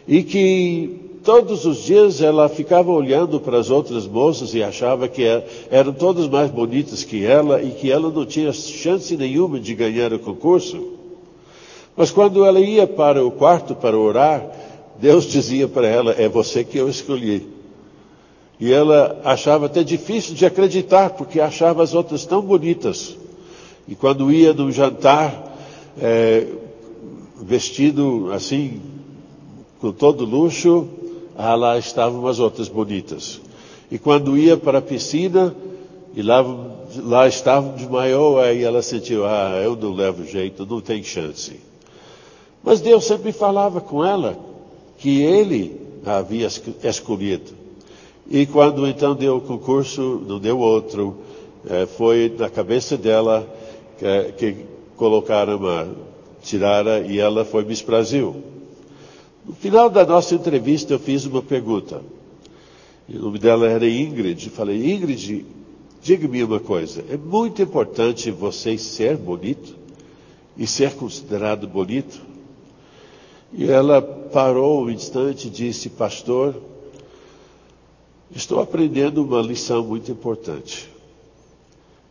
e 0.08 0.24
que 0.24 1.20
todos 1.24 1.66
os 1.66 1.84
dias 1.84 2.22
ela 2.22 2.50
ficava 2.50 2.92
olhando 2.92 3.40
para 3.40 3.60
as 3.60 3.70
outras 3.70 4.08
moças 4.08 4.56
e 4.56 4.64
achava 4.64 5.08
que 5.08 5.24
é, 5.24 5.46
eram 5.70 5.94
todas 5.94 6.28
mais 6.28 6.50
bonitas 6.50 7.04
que 7.04 7.24
ela 7.24 7.62
e 7.62 7.72
que 7.72 7.92
ela 7.92 8.10
não 8.10 8.26
tinha 8.26 8.52
chance 8.52 9.16
nenhuma 9.16 9.60
de 9.60 9.76
ganhar 9.76 10.12
o 10.12 10.20
concurso. 10.20 10.94
Mas 11.96 12.10
quando 12.12 12.44
ela 12.44 12.60
ia 12.60 12.88
para 12.88 13.24
o 13.24 13.32
quarto 13.32 13.76
para 13.76 13.98
orar, 13.98 14.44
Deus 15.00 15.26
dizia 15.26 15.68
para 15.68 15.88
ela: 15.88 16.16
É 16.18 16.28
você 16.28 16.64
que 16.64 16.78
eu 16.78 16.90
escolhi. 16.90 17.48
E 18.60 18.72
ela 18.72 19.22
achava 19.24 19.68
até 19.68 19.84
difícil 19.84 20.34
de 20.34 20.46
acreditar, 20.46 21.12
porque 21.12 21.40
achava 21.40 21.84
as 21.84 21.94
outras 21.94 22.26
tão 22.26 22.42
bonitas. 22.42 23.16
E 23.88 23.96
quando 23.96 24.32
ia 24.32 24.54
num 24.54 24.72
jantar, 24.72 25.58
é, 26.00 26.48
vestido 27.42 28.32
assim, 28.34 28.82
com 29.80 29.92
todo 29.92 30.26
luxo, 30.26 30.88
ah, 31.38 31.56
lá 31.56 31.78
estavam 31.78 32.26
as 32.28 32.40
outras 32.40 32.68
bonitas. 32.68 33.42
E 33.92 34.00
quando 34.00 34.38
ia 34.38 34.58
para 34.58 34.80
a 34.80 34.82
piscina, 34.82 35.56
e 36.16 36.22
lá, 36.22 36.44
lá 37.04 37.28
estavam 37.28 37.76
de 37.76 37.88
maior, 37.88 38.44
aí 38.44 38.64
ela 38.64 38.82
sentiu, 38.82 39.26
ah, 39.26 39.62
eu 39.64 39.76
não 39.76 39.94
levo 39.94 40.26
jeito, 40.26 40.66
não 40.66 40.82
tem 40.82 41.04
chance. 41.04 41.60
Mas 42.64 42.82
Deus 42.82 43.04
sempre 43.06 43.32
falava 43.32 43.80
com 43.80 44.04
ela 44.04 44.38
que 44.98 45.22
Ele 45.22 45.80
a 46.06 46.18
havia 46.18 46.48
escolhido. 46.84 47.52
E 48.30 48.46
quando 48.46 48.88
então 48.88 49.14
deu 49.14 49.38
o 49.38 49.42
concurso, 49.42 50.24
não 50.28 50.40
deu 50.40 50.58
outro, 50.58 51.18
eh, 51.70 51.86
foi 51.86 52.34
na 52.38 52.50
cabeça 52.50 52.98
dela 52.98 53.48
que, 53.98 54.32
que 54.34 54.66
colocaram 54.96 55.60
tirara 56.42 57.02
e 57.02 57.20
ela 57.20 57.44
foi 57.44 57.66
Miss 57.66 57.82
Brasil. 57.82 58.44
No 59.46 59.54
final 59.54 59.90
da 59.90 60.06
nossa 60.06 60.36
entrevista, 60.36 60.94
eu 60.94 61.00
fiz 61.00 61.26
uma 61.26 61.42
pergunta. 61.42 62.02
O 63.08 63.20
nome 63.20 63.38
dela 63.40 63.68
era 63.68 63.88
Ingrid. 63.88 64.50
Falei, 64.50 64.94
Ingrid, 64.94 65.46
diga-me 66.02 66.44
uma 66.44 66.60
coisa. 66.60 67.04
É 67.10 67.18
muito 67.18 67.62
importante 67.62 68.32
você 68.32 68.78
ser 68.78 69.18
bonito 69.18 69.76
e 70.58 70.66
ser 70.66 70.94
considerado 70.96 71.68
bonito? 71.68 72.20
E 73.54 73.70
ela 73.70 74.02
parou 74.02 74.84
um 74.86 74.90
instante 74.90 75.48
e 75.48 75.52
disse, 75.52 75.90
pastor, 75.90 76.56
estou 78.36 78.60
aprendendo 78.60 79.24
uma 79.24 79.42
lição 79.42 79.84
muito 79.84 80.12
importante. 80.12 80.90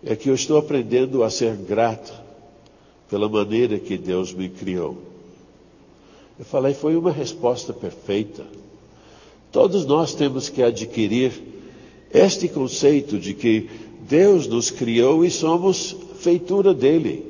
É 0.05 0.15
que 0.15 0.29
eu 0.29 0.35
estou 0.35 0.59
aprendendo 0.59 1.23
a 1.23 1.31
ser 1.31 1.57
grato 1.57 2.13
pela 3.09 3.29
maneira 3.29 3.79
que 3.79 3.97
Deus 3.97 4.33
me 4.33 4.49
criou. 4.49 4.99
Eu 6.39 6.45
falei, 6.45 6.75
foi 6.75 6.97
uma 6.97 7.13
resposta 7.13 7.73
perfeita. 7.73 8.45
Todos 9.53 9.87
nós 9.87 10.15
temos 10.15 10.49
que 10.49 10.63
adquirir 10.63 11.33
este 12.13 12.49
conceito 12.49 13.19
de 13.19 13.35
que 13.35 13.71
Deus 14.01 14.47
nos 14.47 14.71
criou 14.71 15.25
e 15.25 15.31
somos 15.31 15.97
feitura 16.19 16.75
dele. 16.75 17.25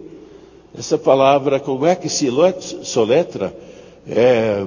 Essa 0.77 0.99
palavra, 0.99 1.61
como 1.61 1.87
é 1.87 1.95
que 1.95 2.09
se 2.09 2.29
soletra? 2.83 3.55
É 4.09 4.67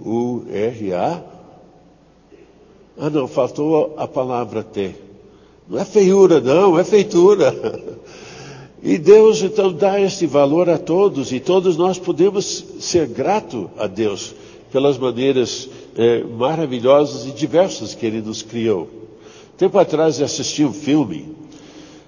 Ah, 2.97 3.09
não, 3.09 3.27
faltou 3.27 3.93
a 3.97 4.07
palavra 4.07 4.63
T. 4.63 5.10
Não 5.71 5.79
é 5.79 5.85
feiura, 5.85 6.41
não, 6.41 6.77
é 6.77 6.83
feitura. 6.83 7.55
E 8.83 8.97
Deus 8.97 9.41
então 9.41 9.71
dá 9.71 10.01
esse 10.01 10.25
valor 10.25 10.69
a 10.69 10.77
todos 10.77 11.31
e 11.31 11.39
todos 11.39 11.77
nós 11.77 11.97
podemos 11.97 12.65
ser 12.81 13.07
gratos 13.07 13.67
a 13.77 13.87
Deus 13.87 14.33
pelas 14.69 14.97
maneiras 14.97 15.69
é, 15.95 16.25
maravilhosas 16.25 17.25
e 17.25 17.31
diversas 17.31 17.95
que 17.95 18.05
Ele 18.05 18.21
nos 18.21 18.41
criou. 18.41 18.89
Tempo 19.57 19.77
atrás 19.79 20.19
eu 20.19 20.25
assisti 20.25 20.65
um 20.65 20.73
filme, 20.73 21.29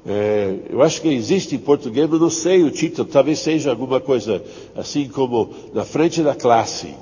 é, 0.05 0.55
eu 0.69 0.81
acho 0.81 1.01
que 1.01 1.07
existe 1.07 1.55
em 1.55 1.59
português, 1.59 2.09
mas 2.09 2.19
não 2.19 2.29
sei 2.29 2.63
o 2.63 2.71
título, 2.71 3.07
talvez 3.07 3.39
seja 3.39 3.69
alguma 3.69 4.01
coisa 4.01 4.43
assim 4.75 5.07
como 5.07 5.51
Na 5.73 5.85
Frente 5.85 6.21
da 6.21 6.35
Classe. 6.35 6.95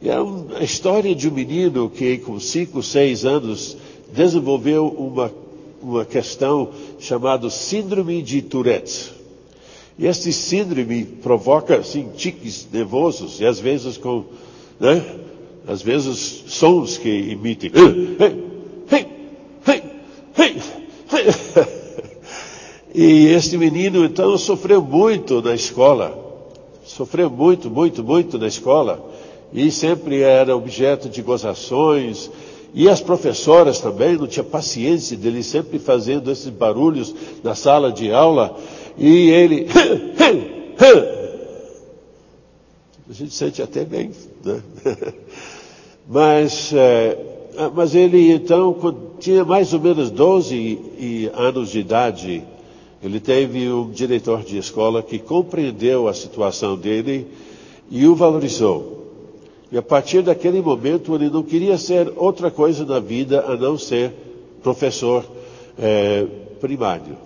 E 0.00 0.08
é 0.08 0.20
uma 0.20 0.58
a 0.58 0.62
história 0.62 1.12
de 1.12 1.28
um 1.28 1.32
menino 1.32 1.90
que 1.90 2.18
com 2.18 2.38
cinco, 2.38 2.84
seis 2.84 3.24
anos 3.24 3.76
desenvolveu 4.12 4.86
uma 4.86 5.42
uma 5.82 6.04
questão 6.04 6.70
chamada 6.98 7.50
síndrome 7.50 8.22
de 8.22 8.40
Tourette. 8.42 9.12
E 9.98 10.06
este 10.06 10.32
síndrome 10.32 11.04
provoca, 11.04 11.76
assim, 11.76 12.08
tiques 12.16 12.66
nervosos, 12.72 13.40
e 13.40 13.44
às 13.46 13.60
vezes 13.60 13.96
com, 13.96 14.24
né? 14.80 15.04
Às 15.66 15.82
vezes 15.82 16.44
sons 16.48 16.96
que 16.98 17.08
emitem. 17.08 17.70
E 22.94 23.28
este 23.28 23.56
menino, 23.56 24.04
então, 24.04 24.36
sofreu 24.36 24.82
muito 24.82 25.40
na 25.40 25.54
escola. 25.54 26.14
Sofreu 26.84 27.30
muito, 27.30 27.70
muito, 27.70 28.04
muito 28.04 28.38
na 28.38 28.46
escola. 28.46 29.02
E 29.50 29.70
sempre 29.70 30.20
era 30.20 30.54
objeto 30.54 31.08
de 31.08 31.22
gozações, 31.22 32.30
e 32.74 32.88
as 32.88 33.00
professoras 33.00 33.80
também 33.80 34.16
não 34.16 34.26
tinha 34.26 34.42
paciência 34.42 35.16
dele 35.16 35.42
sempre 35.42 35.78
fazendo 35.78 36.30
esses 36.30 36.48
barulhos 36.48 37.14
na 37.42 37.54
sala 37.54 37.92
de 37.92 38.10
aula. 38.10 38.56
E 38.96 39.30
ele. 39.30 39.66
A 43.08 43.12
gente 43.12 43.34
sente 43.34 43.60
até 43.60 43.84
bem, 43.84 44.10
né? 44.42 44.62
Mas, 46.08 46.72
é, 46.72 47.16
mas 47.74 47.94
ele 47.94 48.32
então, 48.32 48.74
quando 48.74 49.18
tinha 49.20 49.44
mais 49.44 49.72
ou 49.72 49.78
menos 49.80 50.10
12 50.10 51.30
anos 51.32 51.70
de 51.70 51.78
idade, 51.78 52.42
ele 53.02 53.20
teve 53.20 53.68
um 53.68 53.88
diretor 53.90 54.42
de 54.42 54.58
escola 54.58 55.02
que 55.02 55.18
compreendeu 55.18 56.08
a 56.08 56.14
situação 56.14 56.76
dele 56.76 57.28
e 57.88 58.06
o 58.06 58.16
valorizou. 58.16 59.01
E 59.72 59.78
a 59.78 59.82
partir 59.82 60.20
daquele 60.22 60.60
momento 60.60 61.14
ele 61.14 61.30
não 61.30 61.42
queria 61.42 61.78
ser 61.78 62.12
outra 62.16 62.50
coisa 62.50 62.84
na 62.84 63.00
vida 63.00 63.40
a 63.48 63.56
não 63.56 63.78
ser 63.78 64.12
professor 64.62 65.24
é, 65.78 66.26
primário. 66.60 67.16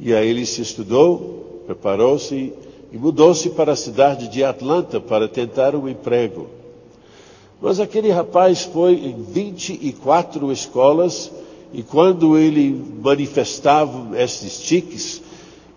E 0.00 0.12
aí 0.12 0.28
ele 0.28 0.44
se 0.44 0.62
estudou, 0.62 1.62
preparou-se 1.64 2.52
e 2.92 2.98
mudou-se 2.98 3.50
para 3.50 3.72
a 3.72 3.76
cidade 3.76 4.26
de 4.26 4.42
Atlanta 4.42 5.00
para 5.00 5.28
tentar 5.28 5.76
um 5.76 5.88
emprego. 5.88 6.48
Mas 7.62 7.78
aquele 7.78 8.10
rapaz 8.10 8.64
foi 8.64 8.94
em 8.94 9.22
24 9.22 10.50
escolas 10.50 11.30
e 11.72 11.84
quando 11.84 12.36
ele 12.36 12.84
manifestava 13.00 14.20
esses 14.20 14.58
tiques, 14.58 15.22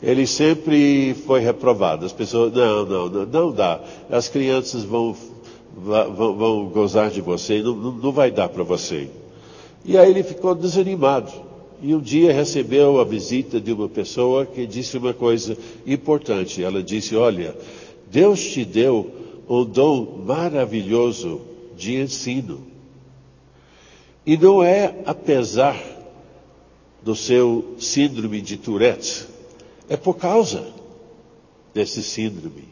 ele 0.02 0.26
sempre 0.26 1.14
foi 1.28 1.42
reprovado. 1.42 2.06
As 2.06 2.14
pessoas, 2.14 2.52
não, 2.54 2.86
não, 2.86 3.10
não, 3.10 3.26
não 3.26 3.52
dá. 3.52 3.80
As 4.10 4.28
crianças 4.28 4.84
vão, 4.84 5.16
vão, 5.76 6.36
vão 6.36 6.66
gozar 6.70 7.10
de 7.10 7.22
você, 7.22 7.62
não, 7.62 7.76
não 7.76 8.12
vai 8.12 8.32
dar 8.32 8.50
para 8.50 8.64
você. 8.64 9.10
E 9.84 9.98
aí 9.98 10.10
ele 10.10 10.24
ficou 10.24 10.54
desanimado. 10.54 11.32
E 11.82 11.96
um 11.96 12.00
dia 12.00 12.32
recebeu 12.32 13.00
a 13.00 13.04
visita 13.04 13.60
de 13.60 13.72
uma 13.72 13.90
pessoa 13.90 14.46
que 14.46 14.68
disse 14.68 14.98
uma 14.98 15.14
coisa 15.14 15.58
importante. 15.86 16.64
Ela 16.64 16.84
disse: 16.84 17.16
Olha, 17.16 17.56
Deus 18.12 18.40
te 18.40 18.64
deu 18.64 19.10
um 19.50 19.66
dom 19.66 20.24
maravilhoso 20.24 21.42
de 21.76 21.96
ensino. 21.96 22.68
E 24.24 24.38
não 24.38 24.62
é 24.62 25.02
apesar 25.06 25.76
do 27.02 27.16
seu 27.16 27.74
síndrome 27.80 28.40
de 28.42 28.58
Tourette, 28.58 29.26
é 29.90 29.98
por 29.98 30.16
causa 30.18 30.68
desse 31.74 32.04
síndrome. 32.04 32.66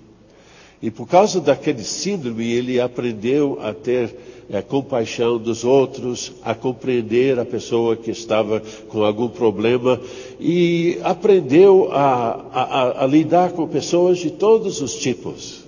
E 0.81 0.89
por 0.89 1.07
causa 1.07 1.41
daquele 1.41 1.83
síndrome, 1.83 2.49
ele 2.51 2.79
aprendeu 2.79 3.59
a 3.61 3.73
ter 3.73 4.15
é, 4.49 4.61
compaixão 4.61 5.37
dos 5.37 5.65
outros, 5.65 6.31
a 6.43 6.55
compreender 6.55 7.37
a 7.37 7.45
pessoa 7.45 7.97
que 7.97 8.09
estava 8.09 8.61
com 8.87 9.03
algum 9.03 9.27
problema 9.27 9.99
e 10.39 10.97
aprendeu 11.03 11.89
a, 11.91 12.45
a, 12.53 13.03
a 13.03 13.07
lidar 13.07 13.51
com 13.51 13.67
pessoas 13.67 14.19
de 14.19 14.31
todos 14.31 14.81
os 14.81 14.95
tipos. 14.95 15.65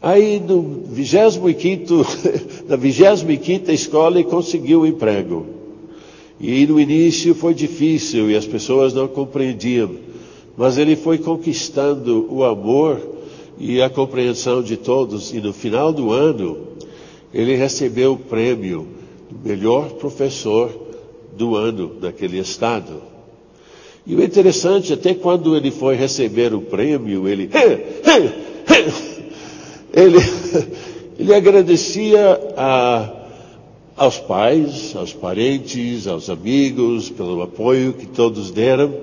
Aí 0.00 0.38
no 0.38 0.60
25 0.88 2.06
na 2.68 2.76
25 2.76 3.70
escola 3.72 4.20
ele 4.20 4.28
conseguiu 4.28 4.82
um 4.82 4.86
emprego. 4.86 5.46
E 6.38 6.66
no 6.66 6.78
início 6.78 7.34
foi 7.34 7.54
difícil 7.54 8.30
e 8.30 8.36
as 8.36 8.46
pessoas 8.46 8.92
não 8.92 9.08
compreendiam. 9.08 9.90
Mas 10.54 10.76
ele 10.76 10.96
foi 10.96 11.16
conquistando 11.16 12.26
o 12.30 12.44
amor 12.44 13.15
e 13.58 13.82
a 13.82 13.88
compreensão 13.88 14.62
de 14.62 14.76
todos. 14.76 15.32
E 15.32 15.40
no 15.40 15.52
final 15.52 15.92
do 15.92 16.12
ano, 16.12 16.58
ele 17.32 17.54
recebeu 17.54 18.12
o 18.12 18.18
prêmio 18.18 18.86
do 19.30 19.48
melhor 19.48 19.90
professor 19.94 20.70
do 21.36 21.56
ano 21.56 21.96
naquele 22.00 22.38
estado. 22.38 23.02
E 24.06 24.14
o 24.14 24.22
interessante, 24.22 24.92
até 24.92 25.14
quando 25.14 25.56
ele 25.56 25.70
foi 25.70 25.96
receber 25.96 26.54
o 26.54 26.60
prêmio, 26.60 27.26
ele, 27.26 27.50
ele, 29.92 30.18
ele 31.18 31.34
agradecia 31.34 32.40
a, 32.56 33.12
aos 33.96 34.18
pais, 34.18 34.94
aos 34.94 35.12
parentes, 35.12 36.06
aos 36.06 36.30
amigos, 36.30 37.10
pelo 37.10 37.42
apoio 37.42 37.94
que 37.94 38.06
todos 38.06 38.52
deram. 38.52 38.94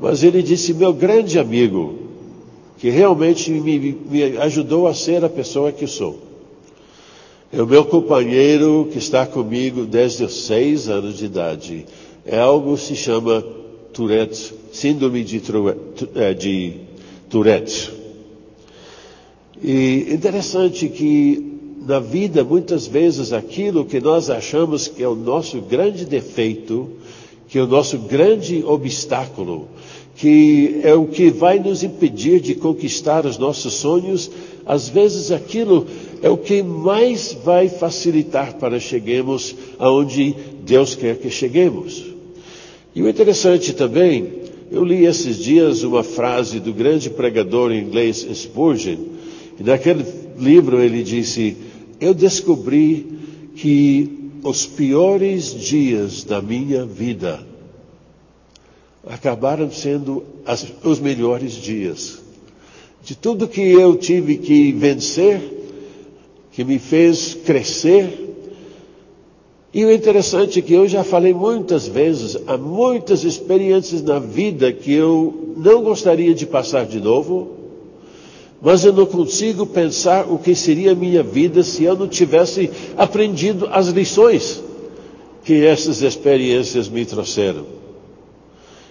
Mas 0.00 0.22
ele 0.22 0.42
disse: 0.42 0.72
Meu 0.72 0.94
grande 0.94 1.38
amigo, 1.38 2.07
que 2.78 2.90
realmente 2.90 3.50
me, 3.50 3.78
me 3.78 4.22
ajudou 4.38 4.86
a 4.86 4.94
ser 4.94 5.24
a 5.24 5.28
pessoa 5.28 5.72
que 5.72 5.86
sou. 5.86 6.18
É 7.52 7.62
o 7.62 7.66
meu 7.66 7.84
companheiro 7.84 8.88
que 8.92 8.98
está 8.98 9.26
comigo 9.26 9.84
desde 9.84 10.24
os 10.24 10.46
seis 10.46 10.88
anos 10.88 11.18
de 11.18 11.24
idade. 11.24 11.86
É 12.24 12.38
algo 12.38 12.74
que 12.76 12.82
se 12.82 12.96
chama 12.96 13.42
Tourette, 13.92 14.54
síndrome 14.70 15.24
de, 15.24 15.42
é, 16.14 16.34
de 16.34 16.74
Tourette. 17.30 17.90
E 19.62 20.06
interessante 20.12 20.88
que 20.88 21.48
na 21.86 21.98
vida, 21.98 22.44
muitas 22.44 22.86
vezes, 22.86 23.32
aquilo 23.32 23.86
que 23.86 23.98
nós 23.98 24.28
achamos 24.28 24.86
que 24.86 25.02
é 25.02 25.08
o 25.08 25.14
nosso 25.14 25.60
grande 25.62 26.04
defeito, 26.04 26.90
que 27.48 27.58
é 27.58 27.62
o 27.62 27.66
nosso 27.66 27.98
grande 27.98 28.62
obstáculo, 28.62 29.68
que 30.18 30.80
é 30.82 30.92
o 30.94 31.06
que 31.06 31.30
vai 31.30 31.60
nos 31.60 31.84
impedir 31.84 32.40
de 32.40 32.56
conquistar 32.56 33.24
os 33.24 33.38
nossos 33.38 33.74
sonhos, 33.74 34.28
às 34.66 34.88
vezes 34.88 35.30
aquilo 35.30 35.86
é 36.20 36.28
o 36.28 36.36
que 36.36 36.60
mais 36.60 37.38
vai 37.44 37.68
facilitar 37.68 38.56
para 38.56 38.80
cheguemos 38.80 39.54
aonde 39.78 40.34
Deus 40.66 40.96
quer 40.96 41.18
que 41.18 41.30
cheguemos. 41.30 42.04
E 42.96 43.00
o 43.00 43.08
interessante 43.08 43.72
também, 43.72 44.28
eu 44.72 44.84
li 44.84 45.06
esses 45.06 45.36
dias 45.38 45.84
uma 45.84 46.02
frase 46.02 46.58
do 46.58 46.72
grande 46.72 47.08
pregador 47.10 47.70
inglês 47.70 48.26
Spurgeon, 48.34 48.98
e 49.60 49.62
naquele 49.62 50.04
livro 50.36 50.80
ele 50.80 51.04
disse: 51.04 51.56
Eu 52.00 52.12
descobri 52.12 53.06
que 53.54 54.32
os 54.42 54.66
piores 54.66 55.54
dias 55.54 56.24
da 56.24 56.42
minha 56.42 56.84
vida 56.84 57.46
acabaram 59.08 59.70
sendo 59.70 60.22
as, 60.44 60.66
os 60.84 61.00
melhores 61.00 61.52
dias. 61.52 62.18
De 63.02 63.16
tudo 63.16 63.48
que 63.48 63.60
eu 63.60 63.96
tive 63.96 64.36
que 64.36 64.72
vencer, 64.72 65.40
que 66.52 66.62
me 66.62 66.78
fez 66.78 67.34
crescer. 67.34 68.26
E 69.72 69.84
o 69.84 69.92
interessante 69.92 70.58
é 70.58 70.62
que 70.62 70.74
eu 70.74 70.86
já 70.86 71.04
falei 71.04 71.32
muitas 71.32 71.86
vezes, 71.86 72.36
há 72.46 72.56
muitas 72.56 73.24
experiências 73.24 74.02
na 74.02 74.18
vida 74.18 74.72
que 74.72 74.92
eu 74.92 75.54
não 75.56 75.82
gostaria 75.82 76.34
de 76.34 76.46
passar 76.46 76.84
de 76.84 77.00
novo, 77.00 77.56
mas 78.60 78.84
eu 78.84 78.92
não 78.92 79.06
consigo 79.06 79.64
pensar 79.66 80.26
o 80.30 80.38
que 80.38 80.54
seria 80.54 80.92
a 80.92 80.96
minha 80.96 81.22
vida 81.22 81.62
se 81.62 81.84
eu 81.84 81.96
não 81.96 82.08
tivesse 82.08 82.70
aprendido 82.96 83.68
as 83.70 83.88
lições 83.88 84.62
que 85.44 85.64
essas 85.64 86.02
experiências 86.02 86.88
me 86.88 87.04
trouxeram. 87.04 87.77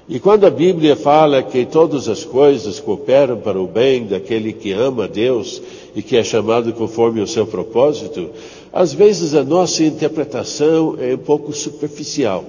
E 0.09 0.21
quando 0.21 0.45
a 0.45 0.49
Bíblia 0.49 0.95
fala 0.95 1.43
que 1.43 1.65
todas 1.65 2.07
as 2.07 2.23
coisas 2.23 2.79
cooperam 2.79 3.37
para 3.41 3.59
o 3.59 3.67
bem 3.67 4.05
daquele 4.05 4.53
que 4.53 4.71
ama 4.71 5.05
Deus 5.05 5.61
e 5.93 6.01
que 6.01 6.15
é 6.15 6.23
chamado 6.23 6.71
conforme 6.71 7.19
o 7.19 7.27
seu 7.27 7.45
propósito, 7.45 8.29
às 8.71 8.93
vezes 8.93 9.35
a 9.35 9.43
nossa 9.43 9.83
interpretação 9.83 10.95
é 10.97 11.13
um 11.13 11.17
pouco 11.17 11.51
superficial. 11.51 12.45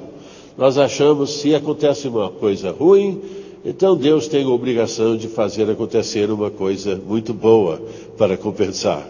Nós 0.56 0.78
achamos 0.78 1.40
se 1.40 1.52
acontece 1.52 2.06
uma 2.06 2.30
coisa 2.30 2.70
ruim, 2.70 3.20
então 3.64 3.96
Deus 3.96 4.28
tem 4.28 4.44
a 4.44 4.48
obrigação 4.48 5.16
de 5.16 5.26
fazer 5.26 5.68
acontecer 5.68 6.30
uma 6.30 6.50
coisa 6.50 6.94
muito 6.94 7.34
boa 7.34 7.82
para 8.16 8.36
compensar. 8.36 9.04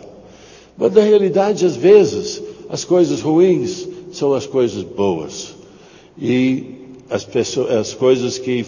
Mas 0.74 0.94
na 0.94 1.02
realidade, 1.02 1.66
às 1.66 1.76
vezes, 1.76 2.42
as 2.70 2.82
coisas 2.82 3.20
ruins 3.20 3.86
são 4.10 4.32
as 4.32 4.46
coisas 4.46 4.82
boas. 4.82 5.54
E 6.18 6.77
as, 7.10 7.24
pessoas, 7.24 7.70
as 7.70 7.94
coisas 7.94 8.38
que 8.38 8.64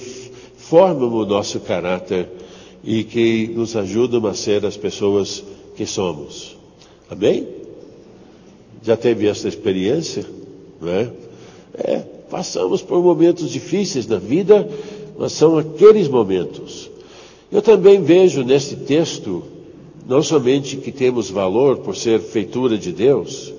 formam 0.56 1.12
o 1.12 1.26
nosso 1.26 1.60
caráter 1.60 2.28
e 2.82 3.04
que 3.04 3.48
nos 3.48 3.76
ajudam 3.76 4.26
a 4.26 4.34
ser 4.34 4.64
as 4.64 4.76
pessoas 4.76 5.42
que 5.76 5.84
somos. 5.86 6.56
Amém? 7.10 7.46
Já 8.82 8.96
teve 8.96 9.26
essa 9.26 9.48
experiência? 9.48 10.24
Não 10.80 10.88
é? 10.88 11.10
passamos 12.30 12.80
por 12.80 13.02
momentos 13.02 13.50
difíceis 13.50 14.06
na 14.06 14.18
vida, 14.18 14.68
mas 15.18 15.32
são 15.32 15.58
aqueles 15.58 16.08
momentos. 16.08 16.88
Eu 17.50 17.60
também 17.60 18.00
vejo 18.00 18.44
nesse 18.44 18.76
texto, 18.76 19.42
não 20.06 20.22
somente 20.22 20.76
que 20.76 20.92
temos 20.92 21.28
valor 21.28 21.78
por 21.78 21.96
ser 21.96 22.20
feitura 22.20 22.78
de 22.78 22.92
Deus, 22.92 23.52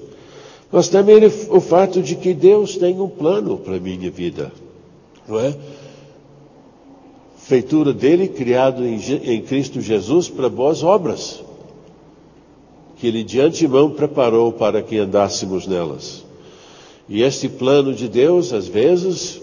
mas 0.72 0.88
também 0.88 1.18
o 1.50 1.60
fato 1.60 2.02
de 2.02 2.16
que 2.16 2.34
Deus 2.34 2.78
tem 2.78 3.00
um 3.00 3.10
plano 3.10 3.58
para 3.58 3.76
a 3.76 3.80
minha 3.80 4.10
vida 4.10 4.52
não 5.32 5.40
é? 5.40 5.56
Feitura 7.38 7.94
dele, 7.94 8.28
criado 8.28 8.86
em, 8.86 9.00
em 9.24 9.42
Cristo 9.42 9.82
Jesus 9.82 10.30
para 10.30 10.50
boas 10.50 10.84
obras, 10.84 11.42
que 12.98 13.08
ele 13.08 13.24
de 13.24 13.40
antemão 13.40 13.90
preparou 13.90 14.52
para 14.52 14.82
que 14.82 14.98
andássemos 14.98 15.66
nelas. 15.66 16.24
E 17.10 17.24
este 17.24 17.50
plano 17.50 17.94
de 17.94 18.08
Deus, 18.08 18.54
às 18.54 18.68
vezes, 18.68 19.42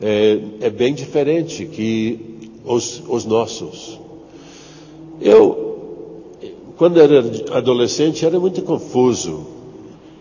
é, 0.00 0.40
é 0.60 0.70
bem 0.70 0.92
diferente 0.92 1.64
que 1.64 2.50
os, 2.64 3.02
os 3.08 3.24
nossos. 3.24 3.98
Eu, 5.20 6.38
quando 6.76 7.00
era 7.00 7.18
adolescente, 7.56 8.24
era 8.24 8.38
muito 8.38 8.62
confuso 8.62 9.57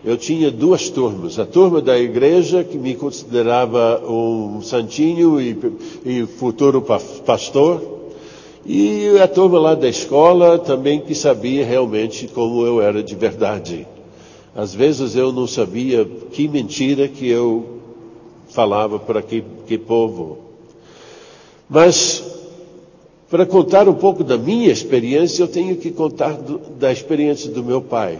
eu 0.08 0.15
tinha 0.15 0.50
duas 0.50 0.89
turmas. 0.89 1.38
A 1.38 1.46
turma 1.46 1.82
da 1.82 2.00
igreja, 2.00 2.63
que 2.63 2.78
me 2.78 2.96
considerava 2.96 4.02
um 4.10 4.62
santinho 4.62 5.41
e, 5.41 5.58
e 6.06 6.26
futuro 6.26 6.82
pastor, 7.26 7.82
E 8.65 9.20
a 9.22 9.28
turma 9.28 9.60
lá 9.60 9.76
da 9.76 9.89
escola 9.89 10.60
também 10.60 11.02
que 11.02 11.13
sabia 11.13 11.65
realmente 11.65 12.26
como 12.30 12.65
eu 12.65 12.82
era 12.82 13.04
de 13.04 13.15
verdade. 13.15 13.86
Às 14.56 14.74
vezes 14.74 15.13
eu 15.13 15.34
não 15.34 15.46
sabia 15.46 16.06
que 16.06 16.48
mentira 16.48 17.10
que 17.10 17.28
eu 17.28 17.80
falava 18.50 18.98
para 19.00 19.22
que, 19.22 19.43
que 19.67 19.78
povo. 19.78 20.38
Mas, 21.70 22.24
para 23.30 23.46
contar 23.46 23.89
um 23.89 23.93
pouco 23.93 24.24
da 24.24 24.38
minha 24.38 24.72
experiência, 24.72 25.43
eu 25.43 25.50
tenho 25.50 25.76
que 25.76 25.91
contar 25.91 26.38
do, 26.38 26.60
da 26.80 26.93
experiência 26.93 27.52
do 27.52 27.62
meu 27.62 27.82
pai. 27.82 28.20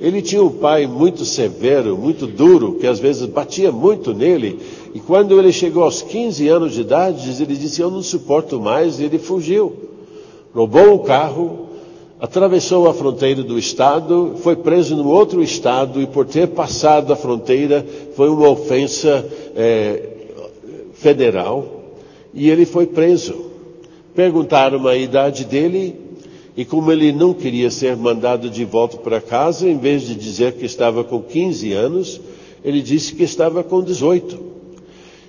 Ele 0.00 0.20
tinha 0.20 0.42
um 0.42 0.50
pai 0.50 0.86
muito 0.86 1.24
severo, 1.24 1.96
muito 1.96 2.26
duro, 2.26 2.74
que 2.74 2.86
às 2.86 2.98
vezes 2.98 3.26
batia 3.26 3.70
muito 3.70 4.12
nele. 4.12 4.58
E 4.92 4.98
quando 4.98 5.38
ele 5.38 5.52
chegou 5.52 5.84
aos 5.84 6.02
15 6.02 6.48
anos 6.48 6.74
de 6.74 6.80
idade, 6.80 7.30
ele 7.40 7.56
disse: 7.56 7.80
Eu 7.80 7.90
não 7.90 8.02
suporto 8.02 8.60
mais. 8.60 8.98
E 8.98 9.04
ele 9.04 9.18
fugiu. 9.18 9.72
Roubou 10.52 10.94
o 10.94 10.98
carro, 11.00 11.68
atravessou 12.20 12.88
a 12.88 12.94
fronteira 12.94 13.42
do 13.42 13.58
estado, 13.58 14.34
foi 14.38 14.56
preso 14.56 14.96
no 14.96 15.08
outro 15.08 15.42
estado 15.42 16.00
e, 16.00 16.06
por 16.06 16.26
ter 16.26 16.48
passado 16.48 17.12
a 17.12 17.16
fronteira, 17.16 17.84
foi 18.16 18.28
uma 18.28 18.48
ofensa 18.48 19.24
é, 19.54 20.02
federal. 20.94 21.66
E 22.32 22.50
ele 22.50 22.66
foi 22.66 22.86
preso. 22.86 23.34
Perguntaram 24.14 24.86
a 24.86 24.96
idade 24.96 25.44
dele, 25.44 26.03
e 26.56 26.64
como 26.64 26.92
ele 26.92 27.12
não 27.12 27.34
queria 27.34 27.70
ser 27.70 27.96
mandado 27.96 28.48
de 28.48 28.64
volta 28.64 28.96
para 28.96 29.20
casa, 29.20 29.68
em 29.68 29.76
vez 29.76 30.02
de 30.02 30.14
dizer 30.14 30.52
que 30.52 30.64
estava 30.64 31.02
com 31.02 31.20
15 31.20 31.72
anos, 31.72 32.20
ele 32.64 32.80
disse 32.80 33.14
que 33.14 33.24
estava 33.24 33.64
com 33.64 33.82
18. 33.82 34.38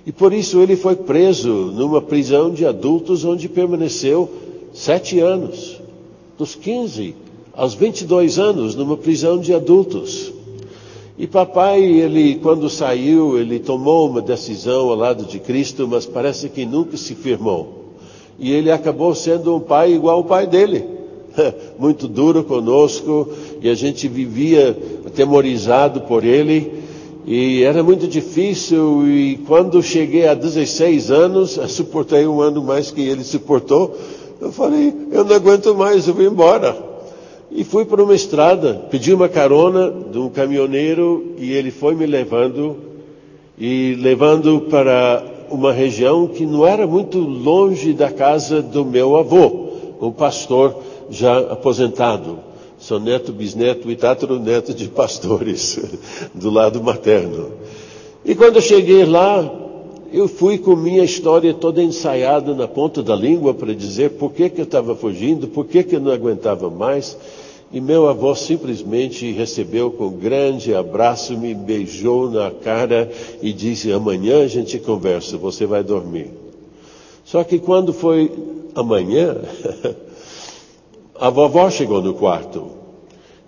E 0.06 0.12
por 0.12 0.32
isso 0.32 0.60
ele 0.60 0.76
foi 0.76 0.94
preso 0.94 1.50
numa 1.50 2.00
prisão 2.00 2.52
de 2.52 2.64
adultos 2.64 3.24
onde 3.24 3.48
permaneceu 3.48 4.30
sete 4.72 5.18
anos. 5.18 5.80
Dos 6.38 6.54
15 6.54 7.14
aos 7.52 7.74
22 7.74 8.38
anos, 8.38 8.76
numa 8.76 8.96
prisão 8.96 9.38
de 9.38 9.52
adultos. 9.52 10.32
E 11.18 11.26
papai, 11.26 11.82
ele, 11.82 12.36
quando 12.36 12.68
saiu, 12.68 13.38
ele 13.38 13.58
tomou 13.58 14.08
uma 14.08 14.20
decisão 14.20 14.90
ao 14.90 14.94
lado 14.94 15.24
de 15.24 15.40
Cristo, 15.40 15.88
mas 15.88 16.06
parece 16.06 16.50
que 16.50 16.66
nunca 16.66 16.96
se 16.96 17.14
firmou. 17.14 17.94
E 18.38 18.52
ele 18.52 18.70
acabou 18.70 19.14
sendo 19.14 19.56
um 19.56 19.60
pai 19.60 19.94
igual 19.94 20.18
ao 20.18 20.24
pai 20.24 20.46
dele. 20.46 20.95
muito 21.78 22.08
duro 22.08 22.44
conosco 22.44 23.28
e 23.60 23.68
a 23.68 23.74
gente 23.74 24.08
vivia 24.08 24.76
atemorizado 25.06 26.02
por 26.02 26.24
ele 26.24 26.84
e 27.26 27.64
era 27.64 27.82
muito 27.82 28.06
difícil 28.06 29.04
e 29.08 29.38
quando 29.48 29.82
cheguei 29.82 30.28
a 30.28 30.34
16 30.34 31.10
anos, 31.10 31.58
suportei 31.68 32.24
um 32.24 32.40
ano 32.40 32.62
mais 32.62 32.92
que 32.92 33.00
ele 33.00 33.24
suportou, 33.24 33.96
eu 34.40 34.52
falei, 34.52 34.94
eu 35.10 35.24
não 35.24 35.34
aguento 35.34 35.74
mais, 35.74 36.06
eu 36.06 36.14
vou 36.14 36.24
embora. 36.24 36.76
E 37.50 37.64
fui 37.64 37.84
para 37.84 38.02
uma 38.02 38.14
estrada, 38.14 38.74
pedi 38.90 39.12
uma 39.12 39.28
carona 39.28 39.92
de 40.12 40.18
um 40.18 40.28
caminhoneiro 40.28 41.34
e 41.38 41.52
ele 41.52 41.70
foi 41.72 41.94
me 41.94 42.06
levando 42.06 42.76
e 43.58 43.96
levando 43.98 44.60
para 44.70 45.24
uma 45.50 45.72
região 45.72 46.28
que 46.28 46.46
não 46.46 46.66
era 46.66 46.86
muito 46.86 47.18
longe 47.18 47.92
da 47.92 48.10
casa 48.10 48.62
do 48.62 48.84
meu 48.84 49.16
avô, 49.16 49.68
um 50.00 50.12
pastor 50.12 50.76
já 51.10 51.38
aposentado. 51.38 52.38
Sou 52.78 53.00
neto, 53.00 53.32
bisneto 53.32 53.90
e 53.90 53.96
tataraneto 53.96 54.74
de 54.74 54.88
pastores, 54.88 55.78
do 56.34 56.50
lado 56.50 56.82
materno. 56.82 57.52
E 58.24 58.34
quando 58.34 58.56
eu 58.56 58.62
cheguei 58.62 59.04
lá, 59.04 59.50
eu 60.12 60.28
fui 60.28 60.58
com 60.58 60.76
minha 60.76 61.02
história 61.02 61.54
toda 61.54 61.82
ensaiada 61.82 62.54
na 62.54 62.68
ponta 62.68 63.02
da 63.02 63.14
língua 63.14 63.54
para 63.54 63.74
dizer 63.74 64.10
por 64.10 64.32
que, 64.32 64.50
que 64.50 64.60
eu 64.60 64.64
estava 64.64 64.94
fugindo, 64.94 65.48
por 65.48 65.66
que, 65.66 65.82
que 65.82 65.96
eu 65.96 66.00
não 66.00 66.12
aguentava 66.12 66.70
mais. 66.70 67.16
E 67.72 67.80
meu 67.80 68.08
avô 68.08 68.34
simplesmente 68.34 69.32
recebeu 69.32 69.90
com 69.90 70.10
grande 70.10 70.74
abraço, 70.74 71.36
me 71.36 71.52
beijou 71.52 72.30
na 72.30 72.50
cara 72.50 73.10
e 73.42 73.52
disse: 73.52 73.92
Amanhã 73.92 74.44
a 74.44 74.46
gente 74.46 74.78
conversa, 74.78 75.36
você 75.36 75.66
vai 75.66 75.82
dormir. 75.82 76.30
Só 77.24 77.42
que 77.42 77.58
quando 77.58 77.92
foi 77.92 78.30
amanhã, 78.74 79.36
A 81.18 81.30
vovó 81.30 81.70
chegou 81.70 82.02
no 82.02 82.14
quarto 82.14 82.70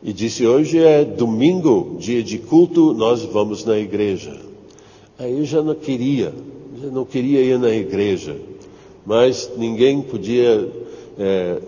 e 0.02 0.12
disse: 0.12 0.46
Hoje 0.46 0.78
é 0.78 1.04
domingo, 1.04 1.96
dia 1.98 2.22
de 2.22 2.38
culto, 2.38 2.94
nós 2.94 3.22
vamos 3.24 3.64
na 3.64 3.78
igreja. 3.78 4.35
Aí 5.18 5.38
eu 5.38 5.44
já 5.44 5.62
não 5.62 5.74
queria, 5.74 6.33
já 6.81 6.88
não 6.88 7.04
queria 7.04 7.40
ir 7.40 7.59
na 7.59 7.70
igreja, 7.70 8.37
mas 9.04 9.50
ninguém 9.57 10.00
podia 10.00 10.68
é, 11.18 11.59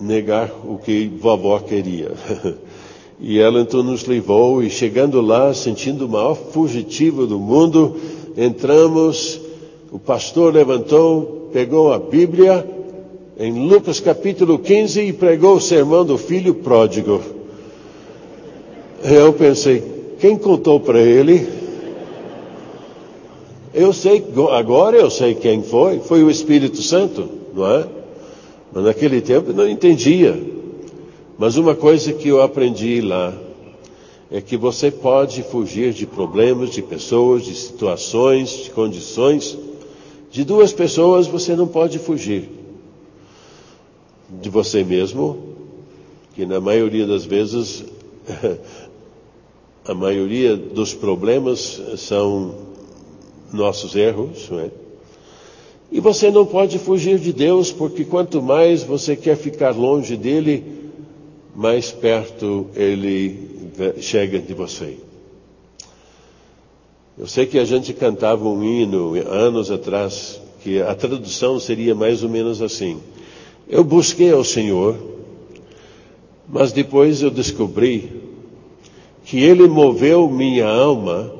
negar 0.00 0.52
o 0.64 0.78
que 0.78 1.08
vovó 1.20 1.58
queria. 1.58 2.12
E 3.18 3.38
ela 3.38 3.62
então 3.62 3.82
nos 3.82 4.04
levou 4.04 4.62
e 4.62 4.68
chegando 4.68 5.22
lá, 5.22 5.54
sentindo 5.54 6.04
o 6.04 6.08
maior 6.08 6.34
fugitivo 6.34 7.26
do 7.26 7.38
mundo, 7.38 7.96
entramos, 8.36 9.40
o 9.90 9.98
pastor 9.98 10.52
levantou, 10.52 11.48
pegou 11.50 11.94
a 11.94 11.98
Bíblia 11.98 12.75
em 13.38 13.68
Lucas 13.68 14.00
capítulo 14.00 14.58
15 14.58 15.00
e 15.02 15.12
pregou 15.12 15.56
o 15.56 15.60
sermão 15.60 16.04
do 16.04 16.16
filho 16.16 16.54
pródigo. 16.54 17.20
Eu 19.04 19.32
pensei, 19.34 19.82
quem 20.18 20.38
contou 20.38 20.80
para 20.80 21.00
ele? 21.00 21.46
Eu 23.74 23.92
sei, 23.92 24.24
agora 24.52 24.96
eu 24.96 25.10
sei 25.10 25.34
quem 25.34 25.62
foi, 25.62 26.00
foi 26.00 26.22
o 26.22 26.30
Espírito 26.30 26.80
Santo, 26.80 27.28
não 27.54 27.66
é? 27.70 27.84
Mas 28.72 28.84
naquele 28.84 29.20
tempo 29.20 29.52
não 29.52 29.68
entendia. 29.68 30.34
Mas 31.36 31.58
uma 31.58 31.74
coisa 31.74 32.14
que 32.14 32.28
eu 32.28 32.40
aprendi 32.40 33.02
lá 33.02 33.34
é 34.30 34.40
que 34.40 34.56
você 34.56 34.90
pode 34.90 35.42
fugir 35.42 35.92
de 35.92 36.06
problemas, 36.06 36.70
de 36.70 36.80
pessoas, 36.80 37.44
de 37.44 37.54
situações, 37.54 38.48
de 38.64 38.70
condições. 38.70 39.58
De 40.30 40.42
duas 40.42 40.72
pessoas 40.72 41.26
você 41.26 41.54
não 41.54 41.68
pode 41.68 41.98
fugir 41.98 42.65
de 44.28 44.50
você 44.50 44.82
mesmo, 44.82 45.54
que 46.34 46.44
na 46.44 46.60
maioria 46.60 47.06
das 47.06 47.24
vezes, 47.24 47.84
a 49.84 49.94
maioria 49.94 50.56
dos 50.56 50.92
problemas 50.92 51.80
são 51.96 52.54
nossos 53.52 53.94
erros, 53.94 54.48
não 54.50 54.60
é? 54.60 54.70
E 55.90 56.00
você 56.00 56.30
não 56.30 56.44
pode 56.44 56.78
fugir 56.78 57.18
de 57.18 57.32
Deus, 57.32 57.70
porque 57.70 58.04
quanto 58.04 58.42
mais 58.42 58.82
você 58.82 59.14
quer 59.14 59.36
ficar 59.36 59.70
longe 59.70 60.16
dele, 60.16 60.64
mais 61.54 61.92
perto 61.92 62.66
ele 62.74 63.70
chega 64.00 64.38
de 64.38 64.52
você. 64.52 64.98
Eu 67.16 67.26
sei 67.26 67.46
que 67.46 67.58
a 67.58 67.64
gente 67.64 67.94
cantava 67.94 68.46
um 68.46 68.62
hino 68.62 69.14
anos 69.26 69.70
atrás, 69.70 70.40
que 70.62 70.82
a 70.82 70.94
tradução 70.94 71.58
seria 71.58 71.94
mais 71.94 72.22
ou 72.22 72.28
menos 72.28 72.60
assim. 72.60 73.00
Eu 73.68 73.82
busquei 73.82 74.30
ao 74.30 74.44
Senhor, 74.44 74.96
mas 76.48 76.72
depois 76.72 77.22
eu 77.22 77.30
descobri 77.30 78.10
que 79.24 79.40
Ele 79.42 79.66
moveu 79.66 80.30
minha 80.30 80.68
alma 80.68 81.32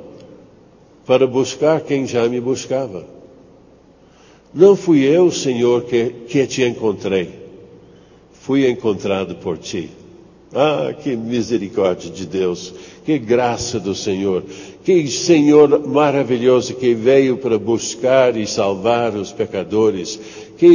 para 1.06 1.26
buscar 1.26 1.80
quem 1.80 2.06
já 2.06 2.28
me 2.28 2.40
buscava. 2.40 3.06
Não 4.52 4.74
fui 4.74 5.04
eu, 5.04 5.30
Senhor, 5.30 5.84
que, 5.84 6.10
que 6.28 6.46
te 6.46 6.62
encontrei, 6.64 7.30
fui 8.32 8.68
encontrado 8.68 9.36
por 9.36 9.58
ti. 9.58 9.90
Ah, 10.54 10.94
que 10.94 11.14
misericórdia 11.14 12.10
de 12.10 12.24
Deus, 12.24 12.72
que 13.04 13.18
graça 13.18 13.78
do 13.78 13.94
Senhor, 13.94 14.42
que 14.84 15.06
Senhor 15.08 15.86
maravilhoso 15.86 16.74
que 16.74 16.94
veio 16.94 17.36
para 17.36 17.58
buscar 17.58 18.36
e 18.36 18.46
salvar 18.46 19.14
os 19.14 19.32
pecadores, 19.32 20.18
que 20.56 20.66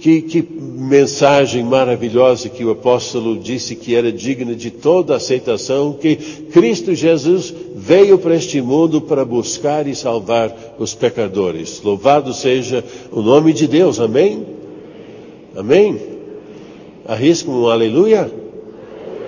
que, 0.00 0.22
que, 0.22 0.42
mensagem 0.42 1.62
maravilhosa 1.62 2.48
que 2.48 2.64
o 2.64 2.70
apóstolo 2.70 3.38
disse 3.38 3.76
que 3.76 3.94
era 3.94 4.10
digna 4.10 4.54
de 4.54 4.70
toda 4.70 5.14
aceitação, 5.14 5.92
que 5.92 6.16
Cristo 6.16 6.94
Jesus 6.94 7.54
veio 7.76 8.18
para 8.18 8.34
este 8.34 8.60
mundo 8.62 9.00
para 9.00 9.24
buscar 9.24 9.86
e 9.86 9.94
salvar 9.94 10.74
os 10.78 10.94
pecadores. 10.94 11.82
Louvado 11.82 12.32
seja 12.32 12.82
o 13.12 13.20
nome 13.20 13.52
de 13.52 13.68
Deus, 13.68 14.00
amém? 14.00 14.44
Amém? 15.54 16.00
Arrisca 17.06 17.50
um 17.50 17.68
aleluia? 17.68 18.32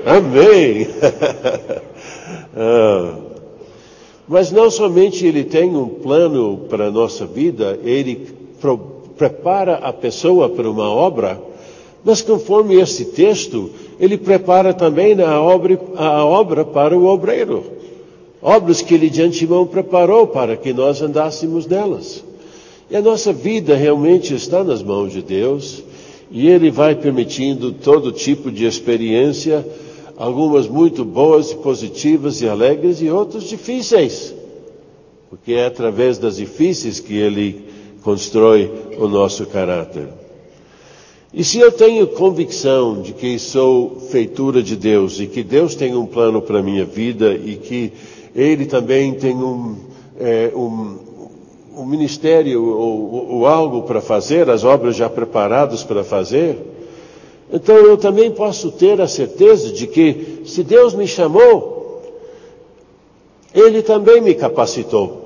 Amém! 0.06 0.88
ah. 2.56 3.18
Mas 4.26 4.50
não 4.50 4.70
somente 4.70 5.26
ele 5.26 5.44
tem 5.44 5.76
um 5.76 5.86
plano 5.86 6.62
para 6.70 6.86
a 6.86 6.90
nossa 6.90 7.26
vida, 7.26 7.78
ele 7.84 8.28
prepara 9.22 9.74
a 9.76 9.92
pessoa 9.92 10.48
para 10.48 10.68
uma 10.68 10.90
obra, 10.90 11.40
mas 12.04 12.20
conforme 12.20 12.74
esse 12.74 13.04
texto, 13.04 13.70
ele 14.00 14.18
prepara 14.18 14.74
também 14.74 15.20
a 15.22 15.40
obra, 15.40 15.78
a 15.94 16.24
obra 16.24 16.64
para 16.64 16.98
o 16.98 17.06
obreiro. 17.06 17.62
Obras 18.42 18.82
que 18.82 18.92
ele 18.92 19.08
de 19.08 19.22
antemão 19.22 19.64
preparou 19.64 20.26
para 20.26 20.56
que 20.56 20.72
nós 20.72 21.00
andássemos 21.00 21.68
nelas. 21.68 22.24
E 22.90 22.96
a 22.96 23.00
nossa 23.00 23.32
vida 23.32 23.76
realmente 23.76 24.34
está 24.34 24.64
nas 24.64 24.82
mãos 24.82 25.12
de 25.12 25.22
Deus. 25.22 25.84
E 26.28 26.48
Ele 26.48 26.68
vai 26.70 26.96
permitindo 26.96 27.70
todo 27.70 28.10
tipo 28.10 28.50
de 28.50 28.64
experiência, 28.64 29.64
algumas 30.16 30.66
muito 30.66 31.04
boas 31.04 31.52
e 31.52 31.56
positivas 31.56 32.40
e 32.40 32.48
alegres 32.48 33.00
e 33.00 33.08
outras 33.08 33.44
difíceis. 33.44 34.34
Porque 35.30 35.52
é 35.52 35.66
através 35.66 36.18
das 36.18 36.36
difíceis 36.36 36.98
que 36.98 37.14
Ele 37.14 37.71
constrói 38.02 38.70
o 38.98 39.08
nosso 39.08 39.46
caráter. 39.46 40.08
E 41.34 41.42
se 41.42 41.58
eu 41.58 41.72
tenho 41.72 42.06
convicção 42.08 43.00
de 43.00 43.14
que 43.14 43.38
sou 43.38 43.98
feitura 44.10 44.62
de 44.62 44.76
Deus 44.76 45.18
e 45.18 45.26
que 45.26 45.42
Deus 45.42 45.74
tem 45.74 45.94
um 45.94 46.04
plano 46.04 46.42
para 46.42 46.58
a 46.58 46.62
minha 46.62 46.84
vida 46.84 47.32
e 47.32 47.56
que 47.56 47.92
Ele 48.34 48.66
também 48.66 49.14
tem 49.14 49.34
um, 49.34 49.76
é, 50.20 50.52
um, 50.54 50.98
o 51.74 51.86
ministério 51.86 52.62
ou, 52.62 53.30
ou 53.30 53.46
algo 53.46 53.82
para 53.82 54.02
fazer, 54.02 54.50
as 54.50 54.62
obras 54.62 54.94
já 54.94 55.08
preparadas 55.08 55.82
para 55.82 56.04
fazer, 56.04 56.58
então 57.50 57.76
eu 57.76 57.96
também 57.96 58.30
posso 58.30 58.70
ter 58.72 59.00
a 59.00 59.06
certeza 59.06 59.72
de 59.72 59.86
que 59.86 60.42
se 60.46 60.62
Deus 60.62 60.94
me 60.94 61.06
chamou, 61.06 62.02
Ele 63.54 63.82
também 63.82 64.20
me 64.20 64.34
capacitou. 64.34 65.21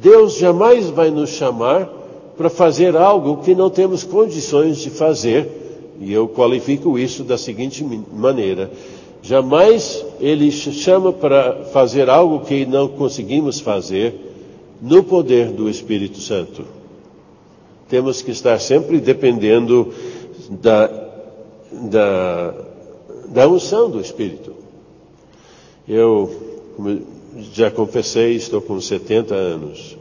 Deus 0.00 0.36
jamais 0.36 0.90
vai 0.90 1.10
nos 1.10 1.30
chamar 1.30 1.88
para 2.36 2.50
fazer 2.50 2.96
algo 2.96 3.38
que 3.38 3.54
não 3.54 3.70
temos 3.70 4.04
condições 4.04 4.78
de 4.78 4.90
fazer, 4.90 5.48
e 6.00 6.12
eu 6.12 6.28
qualifico 6.28 6.98
isso 6.98 7.24
da 7.24 7.38
seguinte 7.38 7.84
maneira: 8.12 8.70
jamais 9.22 10.04
Ele 10.20 10.50
chama 10.50 11.12
para 11.12 11.64
fazer 11.72 12.10
algo 12.10 12.40
que 12.40 12.66
não 12.66 12.88
conseguimos 12.88 13.58
fazer, 13.58 14.14
no 14.80 15.02
poder 15.02 15.50
do 15.50 15.68
Espírito 15.68 16.20
Santo. 16.20 16.64
Temos 17.88 18.20
que 18.20 18.32
estar 18.32 18.58
sempre 18.60 19.00
dependendo 19.00 19.92
da, 20.50 20.90
da, 21.72 22.54
da 23.28 23.48
unção 23.48 23.88
do 23.88 24.00
Espírito. 24.00 24.52
Eu, 25.88 26.30
já 27.52 27.70
confessei, 27.70 28.34
estou 28.34 28.60
com 28.60 28.80
70 28.80 29.34
anos. 29.34 29.96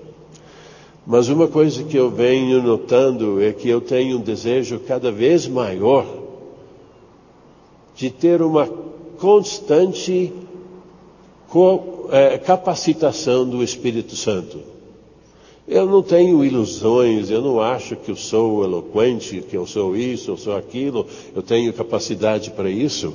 Mas 1.06 1.30
uma 1.30 1.48
coisa 1.48 1.84
que 1.84 1.98
eu 1.98 2.10
venho 2.10 2.64
notando 2.64 3.42
é 3.42 3.54
que 3.54 3.70
eu 3.70 3.80
tenho 3.80 4.18
um 4.18 4.22
desejo 4.22 4.80
cada 4.80 5.12
vez 5.12 5.48
maior 5.48 6.06
de 7.96 8.10
ter 8.10 8.42
uma 8.42 8.68
constante 9.20 10.34
é, 12.12 12.38
capacitação 12.38 13.48
do 13.48 13.64
Espírito 13.64 14.16
Santo. 14.16 14.60
Eu 15.68 15.86
não 15.86 16.04
tenho 16.04 16.44
ilusões, 16.46 17.30
eu 17.30 17.42
não 17.42 17.60
acho 17.60 17.96
que 17.96 18.12
eu 18.12 18.16
sou 18.16 18.64
eloquente, 18.64 19.42
que 19.42 19.58
eu 19.58 19.66
sou 19.66 19.96
isso, 19.96 20.32
eu 20.32 20.38
sou 20.38 20.56
aquilo, 20.56 21.08
eu 21.36 21.42
tenho 21.42 21.74
capacidade 21.74 22.52
para 22.52 22.70
isso. 22.70 23.14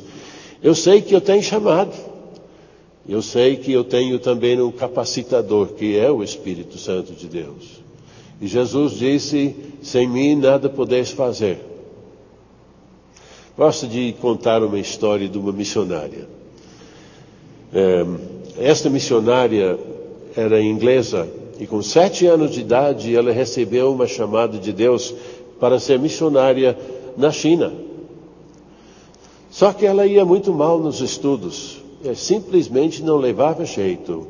Eu 0.63 0.75
sei 0.75 1.01
que 1.01 1.15
eu 1.15 1.21
tenho 1.21 1.43
chamado. 1.43 2.10
Eu 3.11 3.21
sei 3.23 3.57
que 3.57 3.73
eu 3.73 3.83
tenho 3.83 4.21
também 4.21 4.61
um 4.63 4.71
capacitador, 4.71 5.73
que 5.73 5.99
é 5.99 6.09
o 6.09 6.23
Espírito 6.23 6.79
Santo 6.79 7.13
de 7.13 7.27
Deus. 7.27 7.83
E 8.41 8.47
Jesus 8.47 8.93
disse: 8.93 9.57
sem 9.83 10.09
mim 10.09 10.37
nada 10.37 10.69
podeis 10.69 11.11
fazer. 11.11 11.59
Gosto 13.59 13.89
de 13.89 14.13
contar 14.21 14.63
uma 14.63 14.79
história 14.79 15.29
de 15.29 15.37
uma 15.37 15.51
missionária. 15.51 16.29
É, 17.75 18.07
esta 18.61 18.89
missionária 18.89 19.77
era 20.37 20.63
inglesa 20.63 21.29
e 21.59 21.67
com 21.67 21.83
sete 21.83 22.27
anos 22.27 22.53
de 22.53 22.61
idade 22.61 23.17
ela 23.17 23.33
recebeu 23.33 23.93
uma 23.93 24.07
chamada 24.07 24.57
de 24.57 24.73
Deus 24.73 25.13
para 25.59 25.81
ser 25.81 25.99
missionária 25.99 26.79
na 27.17 27.33
China. 27.33 27.73
Só 29.51 29.73
que 29.73 29.85
ela 29.85 30.07
ia 30.07 30.25
muito 30.25 30.53
mal 30.53 30.79
nos 30.79 31.01
estudos, 31.01 31.81
simplesmente 32.15 33.03
não 33.03 33.17
levava 33.17 33.65
jeito. 33.65 34.27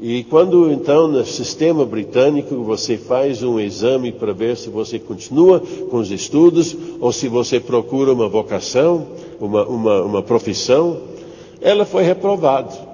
E 0.00 0.22
quando 0.24 0.70
então 0.70 1.08
no 1.08 1.24
sistema 1.24 1.84
britânico 1.84 2.62
você 2.62 2.96
faz 2.96 3.42
um 3.42 3.58
exame 3.58 4.12
para 4.12 4.32
ver 4.32 4.56
se 4.56 4.68
você 4.68 4.96
continua 4.96 5.60
com 5.90 5.96
os 5.96 6.12
estudos 6.12 6.76
ou 7.00 7.12
se 7.12 7.26
você 7.26 7.58
procura 7.58 8.12
uma 8.12 8.28
vocação, 8.28 9.08
uma, 9.40 9.66
uma, 9.66 10.02
uma 10.02 10.22
profissão, 10.22 10.98
ela 11.60 11.84
foi 11.84 12.04
reprovada. 12.04 12.86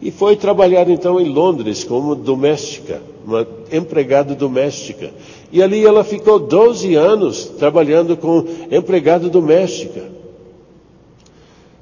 E 0.00 0.10
foi 0.10 0.36
trabalhar 0.36 0.88
então 0.90 1.18
em 1.18 1.26
Londres 1.26 1.82
como 1.82 2.14
doméstica, 2.14 3.00
uma 3.26 3.46
empregada 3.72 4.34
doméstica. 4.34 5.10
E 5.50 5.62
ali 5.62 5.86
ela 5.86 6.04
ficou 6.04 6.38
12 6.38 6.94
anos 6.94 7.46
trabalhando 7.58 8.14
com 8.14 8.44
empregada 8.70 9.30
doméstica. 9.30 10.15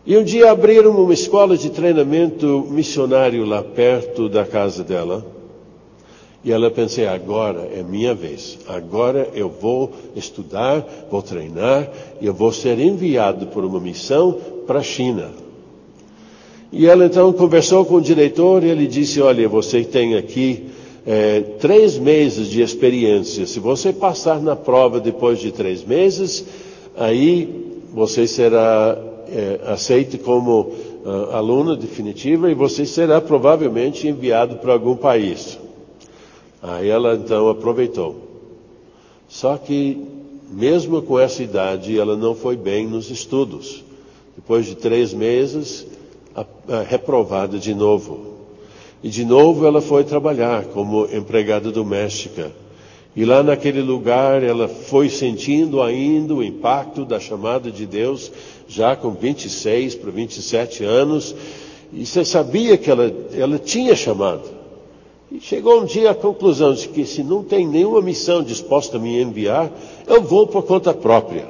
E 0.07 0.19
um 0.19 0.23
dia 0.23 0.51
abriram 0.51 0.91
uma 0.91 1.15
escola 1.15 1.57
de 1.57 1.71
treinamento 1.71 2.67
missionário 2.69 3.47
lá 3.47 3.63
perto 3.63 4.29
da 4.29 4.45
casa 4.45 4.85
dela. 4.85 5.25
E 6.45 6.53
ela 6.53 6.71
pensei, 6.71 7.07
agora 7.07 7.71
é 7.75 7.83
minha 7.83 8.15
vez. 8.15 8.59
Agora 8.69 9.31
eu 9.35 9.49
vou 9.49 9.91
estudar, 10.15 11.07
vou 11.11 11.23
treinar 11.23 11.91
e 12.21 12.27
eu 12.27 12.35
vou 12.35 12.53
ser 12.53 12.79
enviado 12.79 13.47
por 13.47 13.65
uma 13.65 13.81
missão 13.81 14.39
para 14.67 14.81
a 14.81 14.83
China. 14.83 15.31
E 16.71 16.87
ela 16.87 17.07
então 17.07 17.33
conversou 17.33 17.83
com 17.87 17.95
o 17.95 18.01
diretor 18.03 18.63
e 18.63 18.69
ele 18.69 18.87
disse: 18.87 19.23
Olha, 19.23 19.49
você 19.49 19.83
tem 19.85 20.17
aqui 20.17 20.67
é, 21.07 21.41
três 21.59 21.97
meses 21.97 22.49
de 22.49 22.61
experiência. 22.61 23.47
Se 23.47 23.59
você 23.59 23.91
passar 23.91 24.39
na 24.43 24.55
prova 24.55 25.01
depois 25.01 25.39
de 25.39 25.51
três 25.51 25.83
meses, 25.83 26.45
aí 26.95 27.49
você 27.95 28.27
será 28.27 29.14
é, 29.35 29.61
aceito 29.73 30.17
como 30.19 30.61
uh, 31.05 31.33
aluna 31.33 31.75
definitiva 31.75 32.51
e 32.51 32.55
você 32.55 32.87
será 32.87 33.21
provavelmente 33.21 34.07
enviado 34.07 34.57
para 34.57 34.73
algum 34.73 34.95
país. 34.95 35.59
Aí 36.63 36.89
ela 36.89 37.17
então 37.17 37.49
aproveitou. 37.49 38.17
Só 39.29 39.57
que, 39.57 40.01
mesmo 40.51 41.03
com 41.03 41.19
essa 41.19 41.43
idade, 41.43 41.99
ela 41.99 42.17
não 42.17 42.35
foi 42.35 42.57
bem 42.57 42.87
nos 42.87 43.11
estudos. 43.11 43.83
Depois 44.37 44.67
de 44.67 44.77
três 44.77 45.13
meses, 45.13 45.87
reprovada 46.89 47.59
de 47.59 47.75
novo. 47.75 48.35
E 49.03 49.09
de 49.09 49.25
novo 49.25 49.67
ela 49.67 49.81
foi 49.81 50.05
trabalhar 50.05 50.65
como 50.67 51.07
empregada 51.07 51.71
doméstica. 51.71 52.51
E 53.17 53.25
lá 53.25 53.43
naquele 53.43 53.81
lugar 53.81 54.43
ela 54.43 54.67
foi 54.67 55.09
sentindo 55.09 55.81
ainda 55.81 56.35
o 56.35 56.43
impacto 56.43 57.05
da 57.05 57.21
chamada 57.21 57.71
de 57.71 57.87
Deus, 57.87 58.33
já 58.67 58.97
com 58.97 59.11
26 59.11 59.95
para 59.95 60.11
27 60.11 60.83
anos. 60.85 61.35
E 61.93 62.05
você 62.05 62.25
sabia 62.25 62.77
que 62.77 62.91
ela, 62.91 63.13
ela 63.37 63.59
tinha 63.59 63.95
chamado. 63.95 64.43
E 65.31 65.41
chegou 65.41 65.81
um 65.81 65.85
dia 65.85 66.11
à 66.11 66.15
conclusão 66.15 66.75
de 66.75 66.89
que 66.89 67.07
se 67.07 67.23
não 67.23 67.45
tem 67.45 67.67
nenhuma 67.67 68.03
missão 68.03 68.43
disposta 68.43 68.97
a 68.97 69.01
me 69.01 69.21
enviar, 69.21 69.71
eu 70.07 70.21
vou 70.23 70.47
por 70.47 70.65
conta 70.65 70.93
própria. 70.93 71.47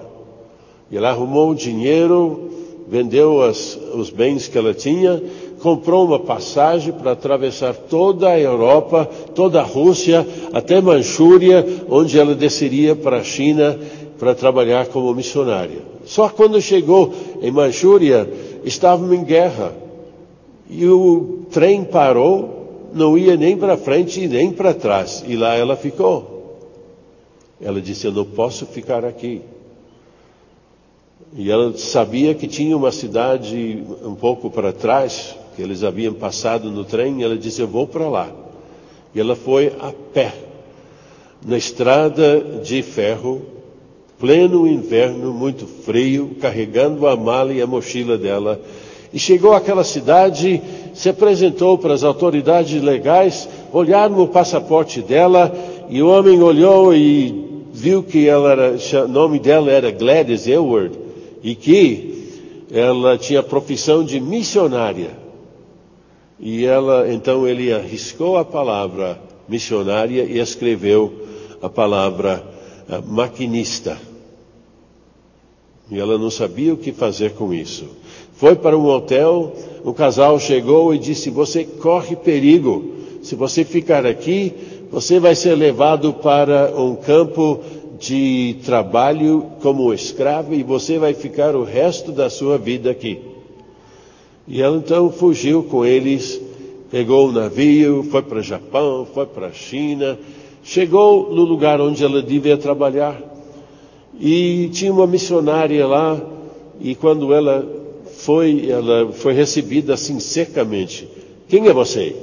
E 0.91 0.97
ela 0.97 1.09
arrumou 1.11 1.51
um 1.51 1.55
dinheiro 1.55 2.51
vendeu 2.87 3.43
as, 3.43 3.79
os 3.95 4.11
bens 4.11 4.49
que 4.49 4.59
ela 4.59 4.75
tinha, 4.75 5.23
comprou 5.65 6.05
uma 6.05 6.19
passagem 6.19 6.93
para 6.93 7.13
atravessar 7.13 7.75
toda 7.75 8.29
a 8.29 8.39
Europa, 8.39 9.09
toda 9.35 9.63
a 9.63 9.65
Rússia, 9.65 10.27
até 10.53 10.79
Manchúria, 10.79 11.65
onde 11.89 12.21
ela 12.21 12.35
desceria 12.35 12.95
para 12.95 13.17
a 13.17 13.25
China 13.25 13.81
para 14.19 14.35
trabalhar 14.35 14.89
como 14.89 15.15
missionária. 15.15 15.79
Só 16.05 16.29
quando 16.29 16.61
chegou 16.61 17.15
em 17.41 17.51
Manchúria, 17.51 18.31
estavam 18.63 19.15
em 19.15 19.25
guerra. 19.25 19.73
E 20.69 20.87
o 20.87 21.47
trem 21.51 21.83
parou, 21.83 22.91
não 22.93 23.17
ia 23.17 23.35
nem 23.35 23.57
para 23.57 23.79
frente 23.79 24.23
e 24.23 24.29
nem 24.29 24.53
para 24.53 24.75
trás. 24.75 25.25
E 25.27 25.35
lá 25.35 25.55
ela 25.55 25.77
ficou. 25.77 26.59
Ela 27.59 27.81
disse: 27.81 28.07
Eu 28.07 28.13
não 28.13 28.27
posso 28.27 28.67
ficar 28.67 29.03
aqui. 29.03 29.41
E 31.35 31.51
ela 31.51 31.75
sabia 31.79 32.35
que 32.35 32.47
tinha 32.47 32.77
uma 32.77 32.93
cidade 32.93 33.83
um 34.05 34.15
pouco 34.15 34.51
para 34.51 34.71
trás, 34.71 35.35
que 35.55 35.63
eles 35.63 35.85
haviam 35.85 36.15
passado 36.15 36.71
no 36.71 36.85
trem, 36.85 37.23
ela 37.23 37.37
disse: 37.37 37.61
Eu 37.61 37.69
vou 37.69 37.87
para 37.87 38.09
lá. 38.09 38.29
E 39.15 39.21
ela 39.21 39.37
foi 39.37 39.73
a 39.81 39.93
pé, 40.13 40.33
na 41.47 41.57
estrada 41.57 42.41
de 42.63 42.83
ferro, 42.83 43.43
pleno 44.19 44.67
inverno, 44.67 45.33
muito 45.33 45.67
frio, 45.67 46.37
carregando 46.41 47.07
a 47.07 47.17
mala 47.17 47.53
e 47.53 47.63
a 47.63 47.67
mochila 47.67 48.19
dela. 48.19 48.61
E 49.13 49.19
chegou 49.19 49.53
àquela 49.53 49.85
cidade, 49.85 50.61
se 50.93 51.09
apresentou 51.09 51.79
para 51.79 51.95
as 51.95 52.03
autoridades 52.03 52.83
legais, 52.83 53.49
olharam 53.73 54.21
o 54.21 54.27
passaporte 54.27 55.01
dela, 55.01 55.55
e 55.89 56.03
o 56.03 56.09
homem 56.09 56.43
olhou 56.43 56.93
e 56.93 57.45
viu 57.73 58.03
que 58.03 58.29
era, 58.29 58.75
o 59.05 59.09
nome 59.09 59.39
dela 59.39 59.71
era 59.71 59.93
Gladys 59.93 60.49
Elward 60.49 60.99
e 61.43 61.55
que 61.55 62.15
ela 62.73 63.17
tinha 63.17 63.43
profissão 63.43 64.03
de 64.03 64.19
missionária. 64.19 65.24
E 66.45 66.67
ela, 66.67 67.11
então 67.11 67.49
ele 67.49 67.73
arriscou 67.73 68.37
a 68.37 68.45
palavra 68.45 69.19
missionária 69.49 70.25
e 70.25 70.39
escreveu 70.39 71.11
a 71.63 71.71
palavra 71.71 72.45
uh, 72.87 73.03
maquinista. 73.11 73.97
E 75.91 75.99
ela 75.99 76.19
não 76.19 76.31
sabia 76.31 76.75
o 76.75 76.77
que 76.77 76.93
fazer 76.93 77.33
com 77.33 77.55
isso. 77.55 77.87
Foi 78.35 78.55
para 78.55 78.77
um 78.77 78.85
hotel, 78.85 79.57
o 79.85 79.95
casal 79.95 80.39
chegou 80.39 80.95
e 80.95 80.99
disse: 80.99 81.31
Você 81.31 81.65
corre 81.65 82.15
perigo. 82.15 82.93
Se 83.23 83.35
você 83.35 83.65
ficar 83.65 84.05
aqui, 84.05 84.53
você 84.91 85.19
vai 85.19 85.35
ser 85.35 85.55
levado 85.55 86.13
para 86.13 86.79
um 86.79 86.95
campo 86.95 87.61
de 87.99 88.57
trabalho 88.67 89.47
como 89.63 89.95
escravo 89.95 90.53
e 90.53 90.63
você 90.63 90.99
vai 90.99 91.15
ficar 91.15 91.57
o 91.57 91.65
resto 91.65 92.13
da 92.13 92.29
sua 92.29 92.59
vida 92.59 92.91
aqui. 92.91 93.34
E 94.47 94.61
ela 94.61 94.77
então 94.77 95.11
fugiu 95.11 95.63
com 95.63 95.85
eles, 95.85 96.41
pegou 96.91 97.27
o 97.27 97.29
um 97.31 97.33
navio, 97.33 98.03
foi 98.11 98.23
para 98.23 98.39
o 98.39 98.43
Japão, 98.43 99.07
foi 99.13 99.27
para 99.27 99.49
a 99.49 99.53
China, 99.53 100.19
chegou 100.63 101.35
no 101.35 101.43
lugar 101.43 101.81
onde 101.81 102.05
ela 102.05 102.23
devia 102.23 102.57
trabalhar 102.57 103.21
e 104.21 104.69
tinha 104.73 104.93
uma 104.93 105.07
missionária 105.07 105.87
lá 105.87 106.21
e 106.81 106.95
quando 106.95 107.33
ela 107.33 107.67
foi, 108.19 108.69
ela 108.71 109.13
foi 109.13 109.33
recebida 109.33 109.95
assim 109.95 110.21
secamente. 110.21 111.09
Quem 111.49 111.67
é 111.67 111.73
você? 111.73 112.15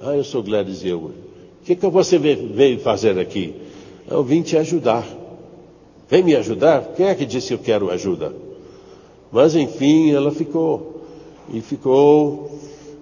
Ah, 0.00 0.16
eu 0.16 0.24
sou 0.24 0.42
Gladys 0.42 0.84
Ewer. 0.84 1.10
O 1.10 1.64
que, 1.64 1.76
que 1.76 1.86
você 1.86 2.18
veio 2.18 2.80
fazer 2.80 3.18
aqui? 3.18 3.54
Eu 4.10 4.22
vim 4.22 4.42
te 4.42 4.56
ajudar. 4.56 5.06
Vem 6.08 6.22
me 6.22 6.34
ajudar? 6.36 6.92
Quem 6.96 7.06
é 7.06 7.14
que 7.14 7.24
disse 7.24 7.52
eu 7.52 7.58
quero 7.58 7.90
ajuda? 7.90 8.34
Mas 9.30 9.54
enfim, 9.54 10.10
ela 10.10 10.30
ficou. 10.30 10.91
E 11.50 11.60
ficou. 11.60 12.58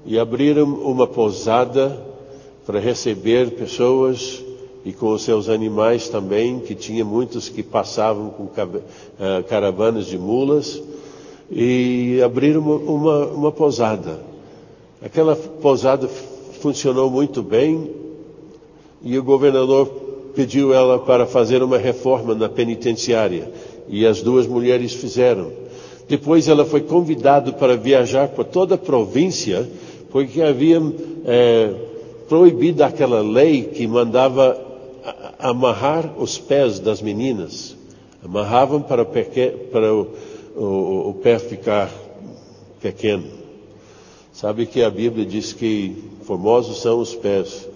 E 0.07 0.19
abriram 0.19 0.65
uma 0.65 1.07
pousada 1.07 2.07
para 2.67 2.79
receber 2.79 3.51
pessoas 3.51 4.43
e 4.85 4.93
com 4.93 5.13
os 5.13 5.23
seus 5.23 5.49
animais 5.49 6.09
também, 6.09 6.59
que 6.61 6.75
tinha 6.75 7.05
muitos 7.05 7.49
que 7.49 7.63
passavam 7.63 8.31
com 8.31 8.49
eh, 8.57 9.43
caravanas 9.43 10.07
de 10.07 10.17
mulas. 10.17 10.83
E 11.51 12.21
abriram 12.25 12.61
uma, 12.61 12.77
uma, 12.77 13.27
uma 13.27 13.53
pousada. 13.53 14.21
Aquela 15.03 15.35
pousada 15.35 16.09
funcionou 16.61 17.11
muito 17.11 17.43
bem 17.43 17.91
e 19.03 19.19
o 19.19 19.23
governador 19.23 19.87
pediu 20.35 20.73
ela 20.73 20.99
para 20.99 21.27
fazer 21.27 21.63
uma 21.63 21.79
reforma 21.79 22.35
na 22.35 22.49
penitenciária 22.49 23.51
e 23.89 24.07
as 24.07 24.23
duas 24.23 24.47
mulheres 24.47 24.93
fizeram. 24.93 25.51
Depois 26.11 26.49
ela 26.49 26.65
foi 26.65 26.81
convidada 26.81 27.53
para 27.53 27.77
viajar 27.77 28.27
por 28.31 28.45
toda 28.45 28.75
a 28.75 28.79
província 28.79 29.71
porque 30.11 30.43
havia 30.43 30.83
é, 31.25 31.73
proibido 32.29 32.83
aquela 32.83 33.21
lei 33.21 33.63
que 33.63 33.87
mandava 33.87 34.61
amarrar 35.39 36.21
os 36.21 36.37
pés 36.37 36.81
das 36.81 37.01
meninas. 37.01 37.77
Amarravam 38.25 38.83
para, 38.83 39.05
para 39.05 39.95
o, 39.95 40.09
o, 40.57 41.11
o 41.11 41.15
pé 41.15 41.39
ficar 41.39 41.89
pequeno. 42.83 43.31
Sabe 44.33 44.67
que 44.67 44.83
a 44.83 44.91
Bíblia 44.91 45.25
diz 45.25 45.53
que 45.53 45.95
formosos 46.25 46.83
são 46.83 46.99
os 46.99 47.15
pés 47.15 47.69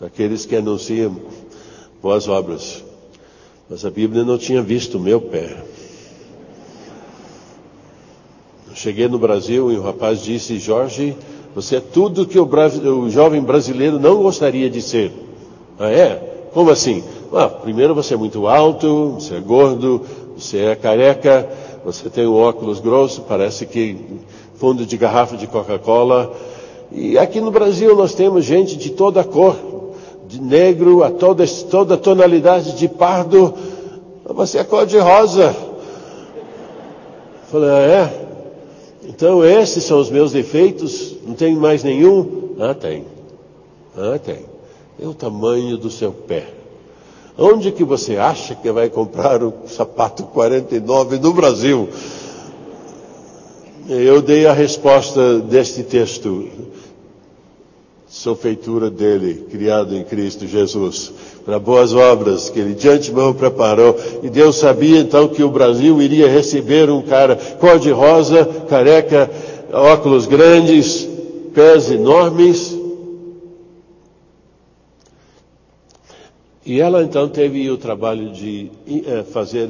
daqueles 0.00 0.44
que 0.44 0.56
anunciam 0.56 1.16
boas 2.02 2.26
obras. 2.26 2.82
Mas 3.70 3.84
a 3.84 3.90
Bíblia 3.90 4.24
não 4.24 4.36
tinha 4.36 4.60
visto 4.60 4.98
o 4.98 5.00
meu 5.00 5.20
pé. 5.20 5.62
Eu 8.61 8.61
cheguei 8.74 9.08
no 9.08 9.18
Brasil 9.18 9.70
e 9.72 9.76
o 9.76 9.82
rapaz 9.82 10.22
disse: 10.22 10.58
Jorge, 10.58 11.16
você 11.54 11.76
é 11.76 11.80
tudo 11.80 12.26
que 12.26 12.38
o, 12.38 12.46
o 12.46 13.10
jovem 13.10 13.40
brasileiro 13.40 13.98
não 13.98 14.22
gostaria 14.22 14.70
de 14.70 14.80
ser. 14.80 15.12
Ah, 15.78 15.90
é? 15.90 16.48
Como 16.52 16.70
assim? 16.70 17.02
Ah, 17.32 17.48
primeiro 17.48 17.94
você 17.94 18.14
é 18.14 18.16
muito 18.16 18.46
alto, 18.46 19.16
você 19.18 19.36
é 19.36 19.40
gordo, 19.40 20.02
você 20.36 20.58
é 20.58 20.76
careca, 20.76 21.48
você 21.84 22.08
tem 22.08 22.26
um 22.26 22.34
óculos 22.34 22.80
grosso, 22.80 23.22
parece 23.22 23.66
que 23.66 23.96
fundo 24.56 24.86
de 24.86 24.96
garrafa 24.96 25.36
de 25.36 25.46
Coca-Cola. 25.46 26.32
E 26.90 27.18
aqui 27.18 27.40
no 27.40 27.50
Brasil 27.50 27.96
nós 27.96 28.14
temos 28.14 28.44
gente 28.44 28.76
de 28.76 28.90
toda 28.90 29.24
cor, 29.24 29.56
de 30.28 30.40
negro 30.40 31.02
a 31.02 31.10
toda, 31.10 31.44
toda 31.70 31.96
tonalidade 31.96 32.76
de 32.76 32.86
pardo, 32.86 33.54
você 34.24 34.58
é 34.58 34.64
cor 34.64 34.86
de 34.86 34.98
rosa. 34.98 35.54
Falei, 37.50 37.68
ah, 37.68 37.80
é? 37.80 38.21
Então 39.04 39.44
esses 39.44 39.84
são 39.84 39.98
os 39.98 40.10
meus 40.10 40.32
defeitos, 40.32 41.16
não 41.26 41.34
tem 41.34 41.56
mais 41.56 41.82
nenhum? 41.82 42.54
Ah, 42.58 42.74
tem. 42.74 43.04
Ah, 43.96 44.18
tem. 44.18 44.44
É 45.00 45.06
o 45.06 45.14
tamanho 45.14 45.76
do 45.76 45.90
seu 45.90 46.12
pé. 46.12 46.46
Onde 47.36 47.72
que 47.72 47.82
você 47.82 48.16
acha 48.16 48.54
que 48.54 48.70
vai 48.70 48.88
comprar 48.90 49.42
o 49.42 49.52
sapato 49.66 50.24
49 50.24 51.18
no 51.18 51.32
Brasil? 51.32 51.88
Eu 53.88 54.22
dei 54.22 54.46
a 54.46 54.52
resposta 54.52 55.40
deste 55.40 55.82
texto 55.82 56.48
sou 58.12 58.36
feitura 58.36 58.90
dele, 58.90 59.46
criado 59.50 59.96
em 59.96 60.04
Cristo 60.04 60.46
Jesus, 60.46 61.10
para 61.46 61.58
boas 61.58 61.94
obras 61.94 62.50
que 62.50 62.60
ele 62.60 62.74
de 62.74 62.86
antemão 62.86 63.32
preparou. 63.32 63.98
E 64.22 64.28
Deus 64.28 64.56
sabia 64.56 65.00
então 65.00 65.28
que 65.28 65.42
o 65.42 65.50
Brasil 65.50 66.00
iria 66.02 66.28
receber 66.28 66.90
um 66.90 67.00
cara 67.00 67.36
cor-de-rosa, 67.58 68.44
careca, 68.68 69.30
óculos 69.72 70.26
grandes, 70.26 71.08
pés 71.54 71.90
enormes. 71.90 72.78
E 76.66 76.80
ela 76.82 77.02
então 77.02 77.30
teve 77.30 77.68
o 77.70 77.78
trabalho 77.78 78.30
de 78.30 78.70
eh, 78.86 79.24
fazer 79.32 79.68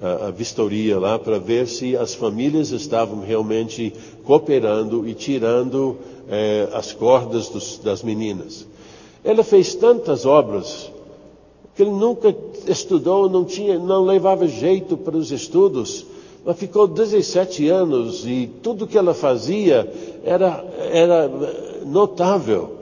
a, 0.00 0.30
vistoria 0.30 0.98
lá 0.98 1.18
para 1.18 1.38
ver 1.38 1.66
se 1.66 1.96
as 1.96 2.14
famílias 2.14 2.70
estavam 2.70 3.20
realmente 3.20 3.92
cooperando 4.24 5.06
e 5.06 5.14
tirando 5.14 5.96
é, 6.28 6.68
as 6.72 6.92
cordas 6.92 7.48
dos, 7.48 7.78
das 7.78 8.02
meninas. 8.02 8.66
Ela 9.22 9.44
fez 9.44 9.74
tantas 9.74 10.24
obras 10.24 10.90
que 11.74 11.82
ele 11.82 11.90
nunca 11.90 12.34
estudou, 12.66 13.28
não 13.28 13.44
tinha, 13.44 13.78
não 13.78 14.04
levava 14.04 14.46
jeito 14.46 14.96
para 14.96 15.16
os 15.16 15.30
estudos. 15.30 16.06
Ela 16.44 16.54
ficou 16.54 16.86
17 16.86 17.68
anos 17.68 18.24
e 18.26 18.50
tudo 18.62 18.86
que 18.86 18.96
ela 18.96 19.12
fazia 19.12 19.90
era, 20.24 20.64
era 20.90 21.30
notável. 21.84 22.79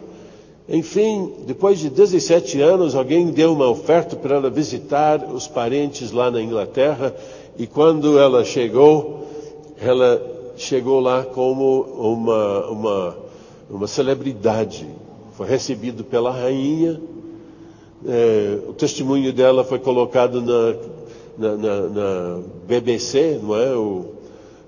Enfim, 0.69 1.33
depois 1.47 1.79
de 1.79 1.89
17 1.89 2.61
anos, 2.61 2.95
alguém 2.95 3.29
deu 3.29 3.53
uma 3.53 3.69
oferta 3.69 4.15
para 4.17 4.37
ela 4.37 4.51
visitar 4.51 5.25
os 5.25 5.49
parentes 5.49 6.13
lá 6.13 6.31
na 6.31 6.43
Inglaterra 6.43 7.15
e 7.59 7.67
quando 7.67 8.19
ela 8.19 8.45
chegou, 8.45 9.27
ela 9.81 10.21
chegou 10.57 11.01
lá 11.01 11.25
como 11.25 11.81
uma, 11.81 12.67
uma 12.67 13.17
uma 13.71 13.87
celebridade. 13.87 14.87
Foi 15.33 15.47
recebido 15.47 16.03
pela 16.03 16.31
rainha. 16.31 17.01
É, 18.07 18.59
o 18.69 18.73
testemunho 18.73 19.33
dela 19.33 19.65
foi 19.65 19.79
colocado 19.79 20.41
na, 20.41 20.77
na, 21.37 21.57
na, 21.57 21.81
na, 21.89 22.41
BBC, 22.67 23.39
não 23.43 23.57
é? 23.57 23.75
O 23.75 24.07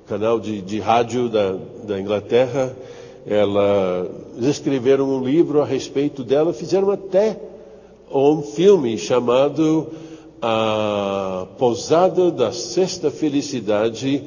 canal 0.07 0.39
de, 0.39 0.61
de 0.61 0.81
rádio 0.81 1.29
da, 1.29 1.57
da 1.85 2.01
Inglaterra. 2.01 2.75
Ela, 3.27 4.11
escreveram 4.41 5.09
um 5.09 5.25
livro 5.25 5.61
a 5.61 5.65
respeito 5.65 6.25
dela, 6.25 6.53
fizeram 6.53 6.91
até 6.91 7.39
um 8.13 8.43
filme 8.43 8.97
chamado 8.99 9.89
A 10.41 11.47
Pousada 11.59 12.31
da 12.31 12.51
Sexta 12.51 13.11
Felicidade 13.11 14.25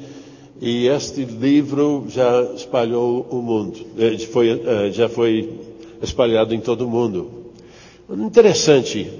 e 0.60 0.86
este 0.86 1.24
livro 1.24 2.04
já 2.08 2.42
espalhou 2.54 3.26
o 3.30 3.42
mundo, 3.42 3.80
eh, 3.98 4.16
foi, 4.18 4.50
eh, 4.50 4.90
já 4.92 5.08
foi 5.08 5.52
espalhado 6.00 6.54
em 6.54 6.60
todo 6.60 6.86
o 6.86 6.90
mundo. 6.90 7.30
Interessante 8.08 9.10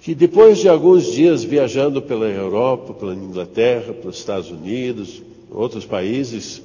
que 0.00 0.14
depois 0.14 0.58
de 0.58 0.68
alguns 0.68 1.04
dias 1.12 1.44
viajando 1.44 2.00
pela 2.00 2.26
Europa, 2.26 2.94
pela 2.94 3.14
Inglaterra, 3.14 3.92
pelos 3.92 4.16
Estados 4.18 4.50
Unidos, 4.50 5.22
outros 5.50 5.84
países, 5.84 6.62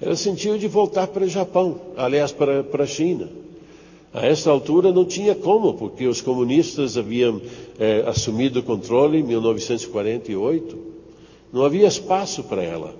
ela 0.00 0.14
sentiu 0.14 0.56
de 0.56 0.68
voltar 0.68 1.08
para 1.08 1.24
o 1.24 1.28
Japão, 1.28 1.80
aliás, 1.96 2.30
para, 2.30 2.62
para 2.62 2.84
a 2.84 2.86
China. 2.86 3.28
A 4.12 4.24
essa 4.24 4.50
altura 4.50 4.92
não 4.92 5.04
tinha 5.04 5.34
como, 5.34 5.74
porque 5.74 6.06
os 6.06 6.20
comunistas 6.20 6.96
haviam 6.96 7.40
eh, 7.78 8.04
assumido 8.06 8.60
o 8.60 8.62
controle 8.62 9.18
em 9.18 9.22
1948. 9.22 10.78
Não 11.52 11.64
havia 11.64 11.86
espaço 11.86 12.44
para 12.44 12.62
ela. 12.62 12.94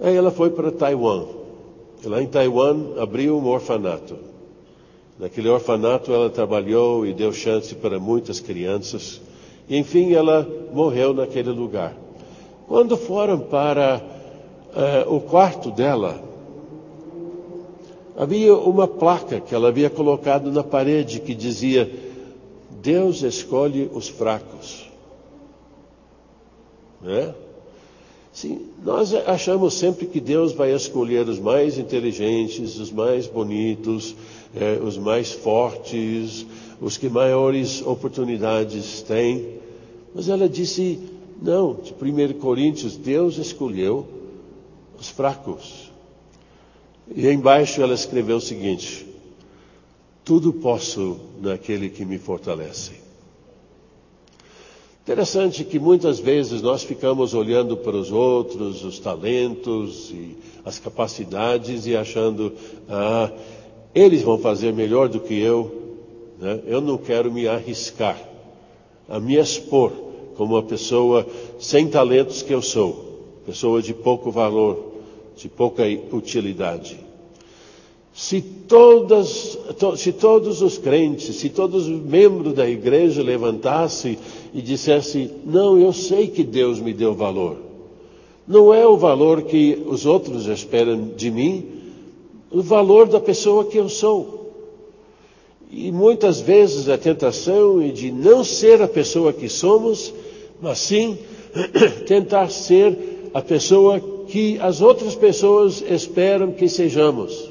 Aí 0.00 0.14
ela 0.14 0.30
foi 0.30 0.50
para 0.50 0.70
Taiwan. 0.70 1.24
Lá 2.04 2.22
em 2.22 2.26
Taiwan 2.26 3.00
abriu 3.00 3.38
um 3.38 3.46
orfanato. 3.46 4.16
Naquele 5.18 5.48
orfanato 5.48 6.12
ela 6.12 6.28
trabalhou 6.28 7.06
e 7.06 7.14
deu 7.14 7.32
chance 7.32 7.74
para 7.74 7.98
muitas 7.98 8.40
crianças. 8.40 9.20
E, 9.68 9.78
enfim, 9.78 10.12
ela 10.12 10.46
morreu 10.72 11.14
naquele 11.14 11.50
lugar. 11.50 11.96
Quando 12.68 12.96
foram 12.96 13.38
para 13.38 14.15
uh, 14.76 15.14
o 15.14 15.20
quarto 15.20 15.70
dela, 15.70 16.22
havia 18.16 18.54
uma 18.54 18.86
placa 18.86 19.40
que 19.40 19.54
ela 19.54 19.68
havia 19.68 19.88
colocado 19.88 20.52
na 20.52 20.62
parede 20.62 21.20
que 21.20 21.34
dizia: 21.34 21.90
Deus 22.82 23.22
escolhe 23.22 23.90
os 23.92 24.08
fracos. 24.08 24.86
Né? 27.00 27.34
Sim, 28.32 28.66
nós 28.84 29.14
achamos 29.14 29.74
sempre 29.74 30.06
que 30.06 30.20
Deus 30.20 30.52
vai 30.52 30.74
escolher 30.74 31.26
os 31.26 31.38
mais 31.38 31.78
inteligentes, 31.78 32.78
os 32.78 32.92
mais 32.92 33.26
bonitos, 33.26 34.14
eh, 34.54 34.78
os 34.82 34.98
mais 34.98 35.32
fortes, 35.32 36.44
os 36.78 36.98
que 36.98 37.08
maiores 37.08 37.80
oportunidades 37.80 39.00
têm. 39.00 39.56
Mas 40.14 40.28
ela 40.28 40.46
disse: 40.46 40.98
não, 41.40 41.74
de 41.74 41.94
1 41.94 42.38
Coríntios, 42.38 42.94
Deus 42.94 43.38
escolheu 43.38 44.15
os 44.98 45.08
fracos. 45.08 45.90
E 47.14 47.28
embaixo 47.28 47.82
ela 47.82 47.94
escreveu 47.94 48.36
o 48.36 48.40
seguinte: 48.40 49.06
tudo 50.24 50.52
posso 50.52 51.18
naquele 51.40 51.88
que 51.88 52.04
me 52.04 52.18
fortalece. 52.18 53.06
Interessante 55.02 55.62
que 55.62 55.78
muitas 55.78 56.18
vezes 56.18 56.60
nós 56.60 56.82
ficamos 56.82 57.32
olhando 57.32 57.76
para 57.76 57.96
os 57.96 58.10
outros, 58.10 58.82
os 58.82 58.98
talentos 58.98 60.10
e 60.10 60.36
as 60.64 60.80
capacidades 60.80 61.86
e 61.86 61.96
achando, 61.96 62.52
ah, 62.88 63.30
eles 63.94 64.22
vão 64.22 64.36
fazer 64.36 64.72
melhor 64.72 65.08
do 65.08 65.20
que 65.20 65.38
eu. 65.38 65.94
Né? 66.40 66.60
Eu 66.66 66.80
não 66.80 66.98
quero 66.98 67.30
me 67.30 67.46
arriscar 67.46 68.18
a 69.08 69.20
me 69.20 69.36
expor 69.36 69.92
como 70.36 70.54
uma 70.54 70.62
pessoa 70.64 71.24
sem 71.58 71.88
talentos 71.88 72.42
que 72.42 72.52
eu 72.52 72.60
sou, 72.60 73.05
pessoa 73.46 73.80
de 73.80 73.94
pouco 73.94 74.30
valor, 74.30 74.94
de 75.36 75.48
pouca 75.48 75.84
utilidade. 76.12 76.98
Se, 78.12 78.40
todas, 78.40 79.56
to, 79.78 79.96
se 79.96 80.10
todos 80.10 80.62
os 80.62 80.78
crentes, 80.78 81.36
se 81.36 81.50
todos 81.50 81.86
os 81.86 82.00
membros 82.00 82.54
da 82.54 82.68
igreja 82.68 83.22
levantassem 83.22 84.18
e 84.52 84.60
dissessem: 84.60 85.30
Não, 85.44 85.78
eu 85.78 85.92
sei 85.92 86.26
que 86.28 86.42
Deus 86.42 86.80
me 86.80 86.92
deu 86.92 87.14
valor. 87.14 87.58
Não 88.48 88.72
é 88.72 88.86
o 88.86 88.96
valor 88.96 89.42
que 89.42 89.82
os 89.86 90.06
outros 90.06 90.46
esperam 90.46 91.10
de 91.14 91.30
mim, 91.30 91.66
o 92.50 92.62
valor 92.62 93.06
da 93.06 93.20
pessoa 93.20 93.64
que 93.66 93.76
eu 93.76 93.88
sou. 93.88 94.36
E 95.70 95.92
muitas 95.92 96.40
vezes 96.40 96.88
a 96.88 96.96
tentação 96.96 97.82
é 97.82 97.88
de 97.88 98.10
não 98.10 98.42
ser 98.42 98.80
a 98.80 98.88
pessoa 98.88 99.32
que 99.32 99.48
somos, 99.48 100.14
mas 100.60 100.78
sim 100.78 101.18
tentar 102.06 102.48
ser 102.48 103.15
a 103.32 103.42
pessoa 103.42 104.00
que 104.28 104.58
as 104.58 104.80
outras 104.80 105.14
pessoas 105.14 105.82
esperam 105.88 106.52
que 106.52 106.68
sejamos. 106.68 107.50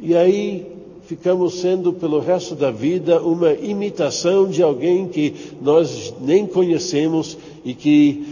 E 0.00 0.14
aí 0.14 0.66
ficamos 1.06 1.60
sendo 1.60 1.92
pelo 1.92 2.18
resto 2.18 2.54
da 2.54 2.70
vida 2.70 3.20
uma 3.22 3.52
imitação 3.52 4.48
de 4.48 4.62
alguém 4.62 5.08
que 5.08 5.34
nós 5.62 6.14
nem 6.20 6.46
conhecemos 6.46 7.38
e 7.64 7.74
que 7.74 8.26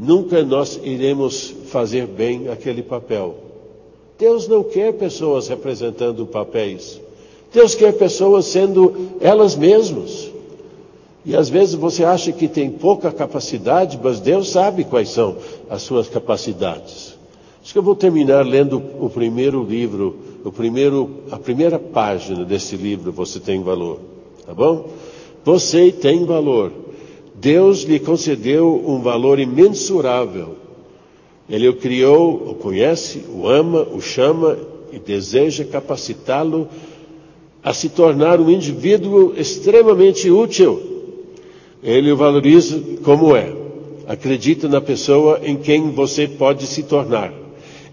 nunca 0.00 0.42
nós 0.42 0.80
iremos 0.82 1.54
fazer 1.66 2.06
bem 2.06 2.48
aquele 2.48 2.82
papel. 2.82 3.34
Deus 4.18 4.46
não 4.46 4.62
quer 4.62 4.92
pessoas 4.94 5.48
representando 5.48 6.26
papéis. 6.26 7.00
Deus 7.52 7.74
quer 7.74 7.92
pessoas 7.92 8.46
sendo 8.46 8.92
elas 9.20 9.56
mesmas. 9.56 10.29
E 11.24 11.36
às 11.36 11.48
vezes 11.48 11.74
você 11.74 12.04
acha 12.04 12.32
que 12.32 12.48
tem 12.48 12.70
pouca 12.70 13.12
capacidade, 13.12 13.98
mas 14.02 14.20
Deus 14.20 14.50
sabe 14.50 14.84
quais 14.84 15.10
são 15.10 15.36
as 15.68 15.82
suas 15.82 16.08
capacidades. 16.08 17.18
Acho 17.62 17.72
que 17.72 17.78
eu 17.78 17.82
vou 17.82 17.94
terminar 17.94 18.44
lendo 18.46 18.82
o 18.98 19.10
primeiro 19.10 19.62
livro 19.62 20.30
o 20.44 20.50
primeiro, 20.50 21.10
a 21.30 21.38
primeira 21.38 21.78
página 21.78 22.44
desse 22.44 22.76
livro, 22.76 23.12
você 23.12 23.38
tem 23.38 23.62
valor, 23.62 24.00
tá 24.46 24.54
bom? 24.54 24.88
Você 25.44 25.92
tem 25.92 26.24
valor. 26.24 26.72
Deus 27.34 27.82
lhe 27.82 27.98
concedeu 27.98 28.82
um 28.86 29.00
valor 29.00 29.38
imensurável. 29.38 30.56
Ele 31.48 31.68
o 31.68 31.76
criou, 31.76 32.50
o 32.50 32.54
conhece, 32.54 33.24
o 33.34 33.48
ama, 33.48 33.82
o 33.82 34.00
chama 34.00 34.56
e 34.92 34.98
deseja 34.98 35.64
capacitá-lo 35.64 36.68
a 37.62 37.74
se 37.74 37.88
tornar 37.88 38.40
um 38.40 38.50
indivíduo 38.50 39.34
extremamente 39.36 40.30
útil. 40.30 40.99
Ele 41.82 42.12
o 42.12 42.16
valoriza 42.16 42.80
como 43.02 43.34
é. 43.34 43.52
Acredita 44.06 44.68
na 44.68 44.80
pessoa 44.80 45.40
em 45.42 45.56
quem 45.56 45.90
você 45.90 46.26
pode 46.26 46.66
se 46.66 46.82
tornar. 46.82 47.32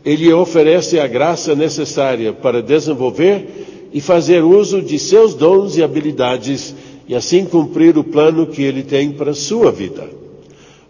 Ele 0.03 0.31
oferece 0.33 0.99
a 0.99 1.07
graça 1.07 1.55
necessária 1.55 2.33
para 2.33 2.61
desenvolver 2.61 3.89
e 3.93 4.01
fazer 4.01 4.43
uso 4.43 4.81
de 4.81 4.97
seus 4.99 5.33
dons 5.33 5.77
e 5.77 5.83
habilidades 5.83 6.73
e 7.07 7.15
assim 7.15 7.45
cumprir 7.45 7.97
o 7.97 8.03
plano 8.03 8.47
que 8.47 8.61
ele 8.61 8.83
tem 8.83 9.11
para 9.11 9.31
a 9.31 9.35
sua 9.35 9.71
vida. 9.71 10.09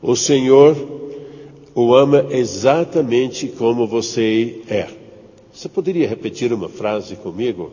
O 0.01 0.15
Senhor 0.15 0.75
o 1.75 1.93
ama 1.93 2.25
exatamente 2.31 3.47
como 3.47 3.85
você 3.85 4.61
é. 4.67 4.87
Você 5.53 5.69
poderia 5.69 6.07
repetir 6.07 6.51
uma 6.51 6.67
frase 6.67 7.15
comigo? 7.15 7.71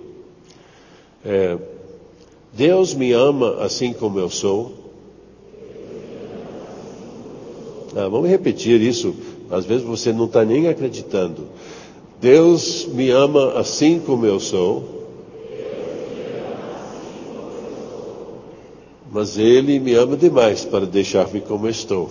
É, 1.24 1.56
Deus 2.52 2.92
me 2.94 3.12
ama 3.12 3.62
assim 3.62 3.94
como 3.94 4.18
eu 4.18 4.28
sou. 4.28 4.84
Ah, 7.97 8.09
vamos 8.09 8.28
repetir 8.28 8.80
isso 8.80 9.14
às 9.51 9.64
vezes 9.64 9.84
você 9.84 10.12
não 10.12 10.24
está 10.24 10.45
nem 10.45 10.68
acreditando. 10.68 11.47
Deus 12.20 12.86
me 12.86 13.11
ama 13.11 13.53
assim 13.59 14.01
como 14.01 14.24
eu 14.26 14.40
sou. 14.40 15.05
Mas 19.12 19.38
Ele 19.38 19.78
me 19.78 19.95
ama 19.95 20.16
demais 20.16 20.64
para 20.64 20.86
deixar-me 20.86 21.40
como 21.40 21.68
estou. 21.68 22.11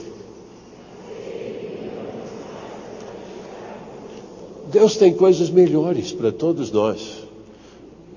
Deus 4.71 4.95
tem 4.95 5.13
coisas 5.13 5.49
melhores 5.49 6.11
para 6.11 6.31
todos 6.31 6.71
nós. 6.71 7.23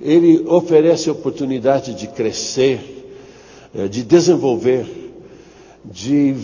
Ele 0.00 0.44
oferece 0.46 1.10
oportunidade 1.10 1.94
de 1.94 2.06
crescer, 2.06 2.80
eh, 3.74 3.88
de 3.88 4.02
desenvolver, 4.02 4.86
de 5.84 6.34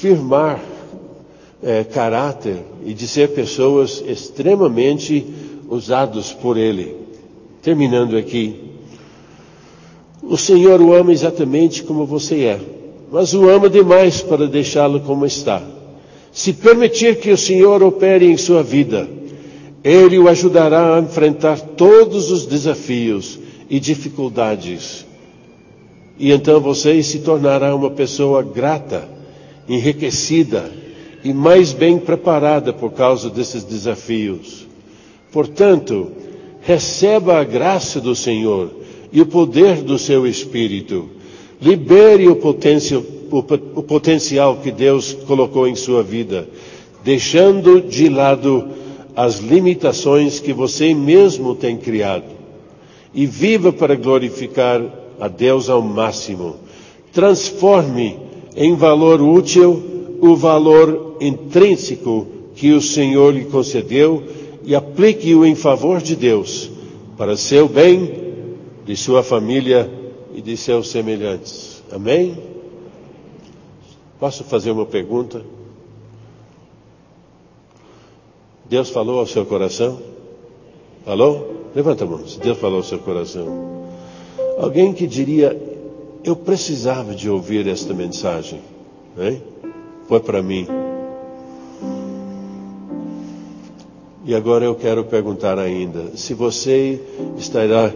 firmar 0.00 0.58
é, 1.62 1.84
caráter 1.84 2.56
e 2.86 2.94
de 2.94 3.06
ser 3.06 3.28
pessoas 3.34 4.02
extremamente 4.06 5.26
usados 5.68 6.32
por 6.32 6.56
Ele. 6.56 6.96
Terminando 7.62 8.16
aqui. 8.16 8.70
O 10.22 10.38
Senhor 10.38 10.80
o 10.80 10.94
ama 10.94 11.12
exatamente 11.12 11.82
como 11.82 12.06
você 12.06 12.44
é, 12.44 12.60
mas 13.12 13.34
o 13.34 13.46
ama 13.50 13.68
demais 13.68 14.22
para 14.22 14.46
deixá-lo 14.46 15.00
como 15.00 15.26
está. 15.26 15.62
Se 16.32 16.54
permitir 16.54 17.20
que 17.20 17.30
o 17.30 17.36
Senhor 17.36 17.82
opere 17.82 18.24
em 18.24 18.38
sua 18.38 18.62
vida, 18.62 19.06
Ele 19.84 20.18
o 20.18 20.28
ajudará 20.28 20.96
a 20.96 21.00
enfrentar 21.00 21.60
todos 21.60 22.30
os 22.30 22.46
desafios 22.46 23.38
e 23.68 23.78
dificuldades. 23.78 25.04
E 26.18 26.32
então 26.32 26.58
você 26.58 27.02
se 27.02 27.18
tornará 27.18 27.74
uma 27.74 27.90
pessoa 27.90 28.42
grata, 28.42 29.19
enriquecida, 29.68 30.70
e 31.22 31.32
mais 31.32 31.72
bem 31.72 31.98
preparada 31.98 32.72
por 32.72 32.92
causa 32.92 33.28
desses 33.28 33.62
desafios. 33.62 34.66
Portanto, 35.30 36.10
receba 36.62 37.38
a 37.38 37.44
graça 37.44 38.00
do 38.00 38.14
Senhor 38.14 38.70
e 39.12 39.20
o 39.20 39.26
poder 39.26 39.82
do 39.82 39.98
seu 39.98 40.26
Espírito. 40.26 41.08
Libere 41.60 42.26
o, 42.26 42.36
potencial, 42.36 43.02
o, 43.30 43.38
o 43.38 43.82
potencial 43.82 44.56
que 44.56 44.70
Deus 44.70 45.12
colocou 45.26 45.68
em 45.68 45.74
sua 45.74 46.02
vida, 46.02 46.48
deixando 47.04 47.80
de 47.82 48.08
lado 48.08 48.68
as 49.14 49.38
limitações 49.38 50.40
que 50.40 50.52
você 50.52 50.94
mesmo 50.94 51.54
tem 51.54 51.76
criado. 51.76 52.40
E 53.12 53.26
viva 53.26 53.72
para 53.72 53.96
glorificar 53.96 54.80
a 55.20 55.28
Deus 55.28 55.68
ao 55.68 55.82
máximo. 55.82 56.56
Transforme 57.12 58.29
em 58.56 58.74
valor 58.74 59.20
útil 59.20 60.18
o 60.20 60.36
valor 60.36 61.16
intrínseco 61.20 62.26
que 62.54 62.72
o 62.72 62.80
Senhor 62.80 63.32
lhe 63.32 63.44
concedeu 63.46 64.22
e 64.64 64.74
aplique-o 64.74 65.44
em 65.46 65.54
favor 65.54 66.00
de 66.00 66.14
Deus, 66.14 66.70
para 67.16 67.36
seu 67.36 67.68
bem, 67.68 68.44
de 68.84 68.96
sua 68.96 69.22
família 69.22 69.90
e 70.34 70.42
de 70.42 70.56
seus 70.56 70.90
semelhantes. 70.90 71.82
Amém? 71.90 72.36
Posso 74.18 74.44
fazer 74.44 74.70
uma 74.70 74.84
pergunta? 74.84 75.42
Deus 78.68 78.90
falou 78.90 79.18
ao 79.18 79.26
seu 79.26 79.44
coração? 79.46 79.98
Falou? 81.04 81.70
Levanta 81.74 82.04
a 82.04 82.06
mão. 82.06 82.26
Se 82.26 82.38
Deus 82.38 82.58
falou 82.58 82.78
ao 82.78 82.84
seu 82.84 82.98
coração. 82.98 83.88
Alguém 84.58 84.92
que 84.92 85.06
diria, 85.06 85.56
eu 86.24 86.36
precisava 86.36 87.14
de 87.14 87.28
ouvir 87.28 87.66
esta 87.66 87.94
mensagem. 87.94 88.60
Hein? 89.18 89.42
foi 90.10 90.18
para 90.18 90.42
mim. 90.42 90.66
E 94.26 94.34
agora 94.34 94.64
eu 94.64 94.74
quero 94.74 95.04
perguntar 95.04 95.56
ainda: 95.56 96.16
se 96.16 96.34
você 96.34 97.00
estará 97.38 97.92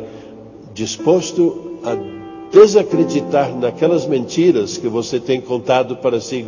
disposto 0.72 1.80
a 1.82 1.96
desacreditar 2.56 3.52
naquelas 3.56 4.06
mentiras 4.06 4.78
que 4.78 4.86
você 4.86 5.18
tem 5.18 5.40
contado 5.40 5.96
para, 5.96 6.20
si, 6.20 6.46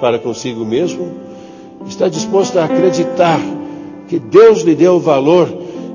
para 0.00 0.18
consigo 0.18 0.64
mesmo? 0.64 1.28
Está 1.86 2.08
disposto 2.08 2.58
a 2.58 2.64
acreditar 2.64 3.38
que 4.08 4.18
Deus 4.18 4.62
lhe 4.62 4.74
deu 4.74 4.98
valor 4.98 5.48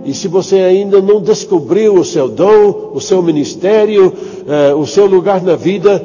e 0.06 0.14
se 0.14 0.28
você 0.28 0.58
ainda 0.58 1.02
não 1.02 1.22
descobriu 1.22 1.96
o 1.96 2.04
seu 2.04 2.28
dom, 2.28 2.92
o 2.94 3.00
seu 3.00 3.22
ministério, 3.22 4.14
eh, 4.48 4.74
o 4.74 4.86
seu 4.86 5.06
lugar 5.06 5.42
na 5.42 5.56
vida, 5.56 6.04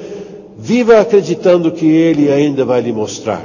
viva 0.57 1.01
acreditando 1.01 1.73
que 1.73 1.87
Ele 1.87 2.31
ainda 2.31 2.65
vai 2.65 2.81
lhe 2.81 2.93
mostrar. 2.93 3.45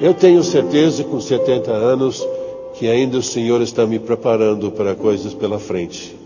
Eu 0.00 0.12
tenho 0.12 0.42
certeza, 0.42 1.04
com 1.04 1.20
70 1.20 1.70
anos, 1.70 2.26
que 2.74 2.88
ainda 2.88 3.18
o 3.18 3.22
Senhor 3.22 3.62
está 3.62 3.86
me 3.86 3.98
preparando 3.98 4.70
para 4.72 4.94
coisas 4.94 5.32
pela 5.32 5.58
frente. 5.58 6.16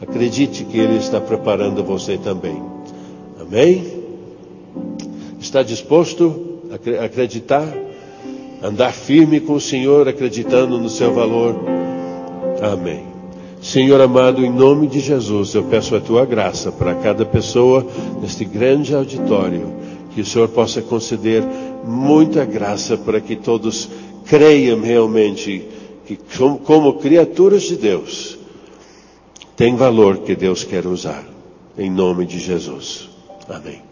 Acredite 0.00 0.64
que 0.64 0.78
Ele 0.78 0.96
está 0.96 1.20
preparando 1.20 1.84
você 1.84 2.18
também. 2.18 2.60
Amém? 3.40 3.84
Está 5.40 5.62
disposto 5.62 6.58
a 6.72 7.04
acreditar? 7.04 7.72
Andar 8.60 8.92
firme 8.92 9.38
com 9.38 9.52
o 9.52 9.60
Senhor, 9.60 10.08
acreditando 10.08 10.78
no 10.78 10.88
seu 10.88 11.14
valor? 11.14 11.75
Amém. 12.62 13.04
Senhor 13.62 14.00
amado, 14.00 14.44
em 14.44 14.50
nome 14.50 14.86
de 14.86 15.00
Jesus, 15.00 15.54
eu 15.54 15.64
peço 15.64 15.96
a 15.96 16.00
tua 16.00 16.24
graça 16.24 16.70
para 16.70 16.94
cada 16.94 17.24
pessoa 17.24 17.86
neste 18.20 18.44
grande 18.44 18.94
auditório, 18.94 19.72
que 20.14 20.20
o 20.20 20.24
Senhor 20.24 20.48
possa 20.48 20.80
conceder 20.80 21.42
muita 21.84 22.44
graça 22.44 22.96
para 22.96 23.20
que 23.20 23.34
todos 23.34 23.88
creiam 24.24 24.80
realmente 24.80 25.66
que, 26.06 26.18
como 26.64 26.94
criaturas 26.94 27.62
de 27.62 27.76
Deus, 27.76 28.38
tem 29.56 29.74
valor 29.74 30.18
que 30.18 30.36
Deus 30.36 30.62
quer 30.62 30.86
usar. 30.86 31.24
Em 31.78 31.90
nome 31.90 32.24
de 32.24 32.38
Jesus. 32.38 33.08
Amém. 33.48 33.85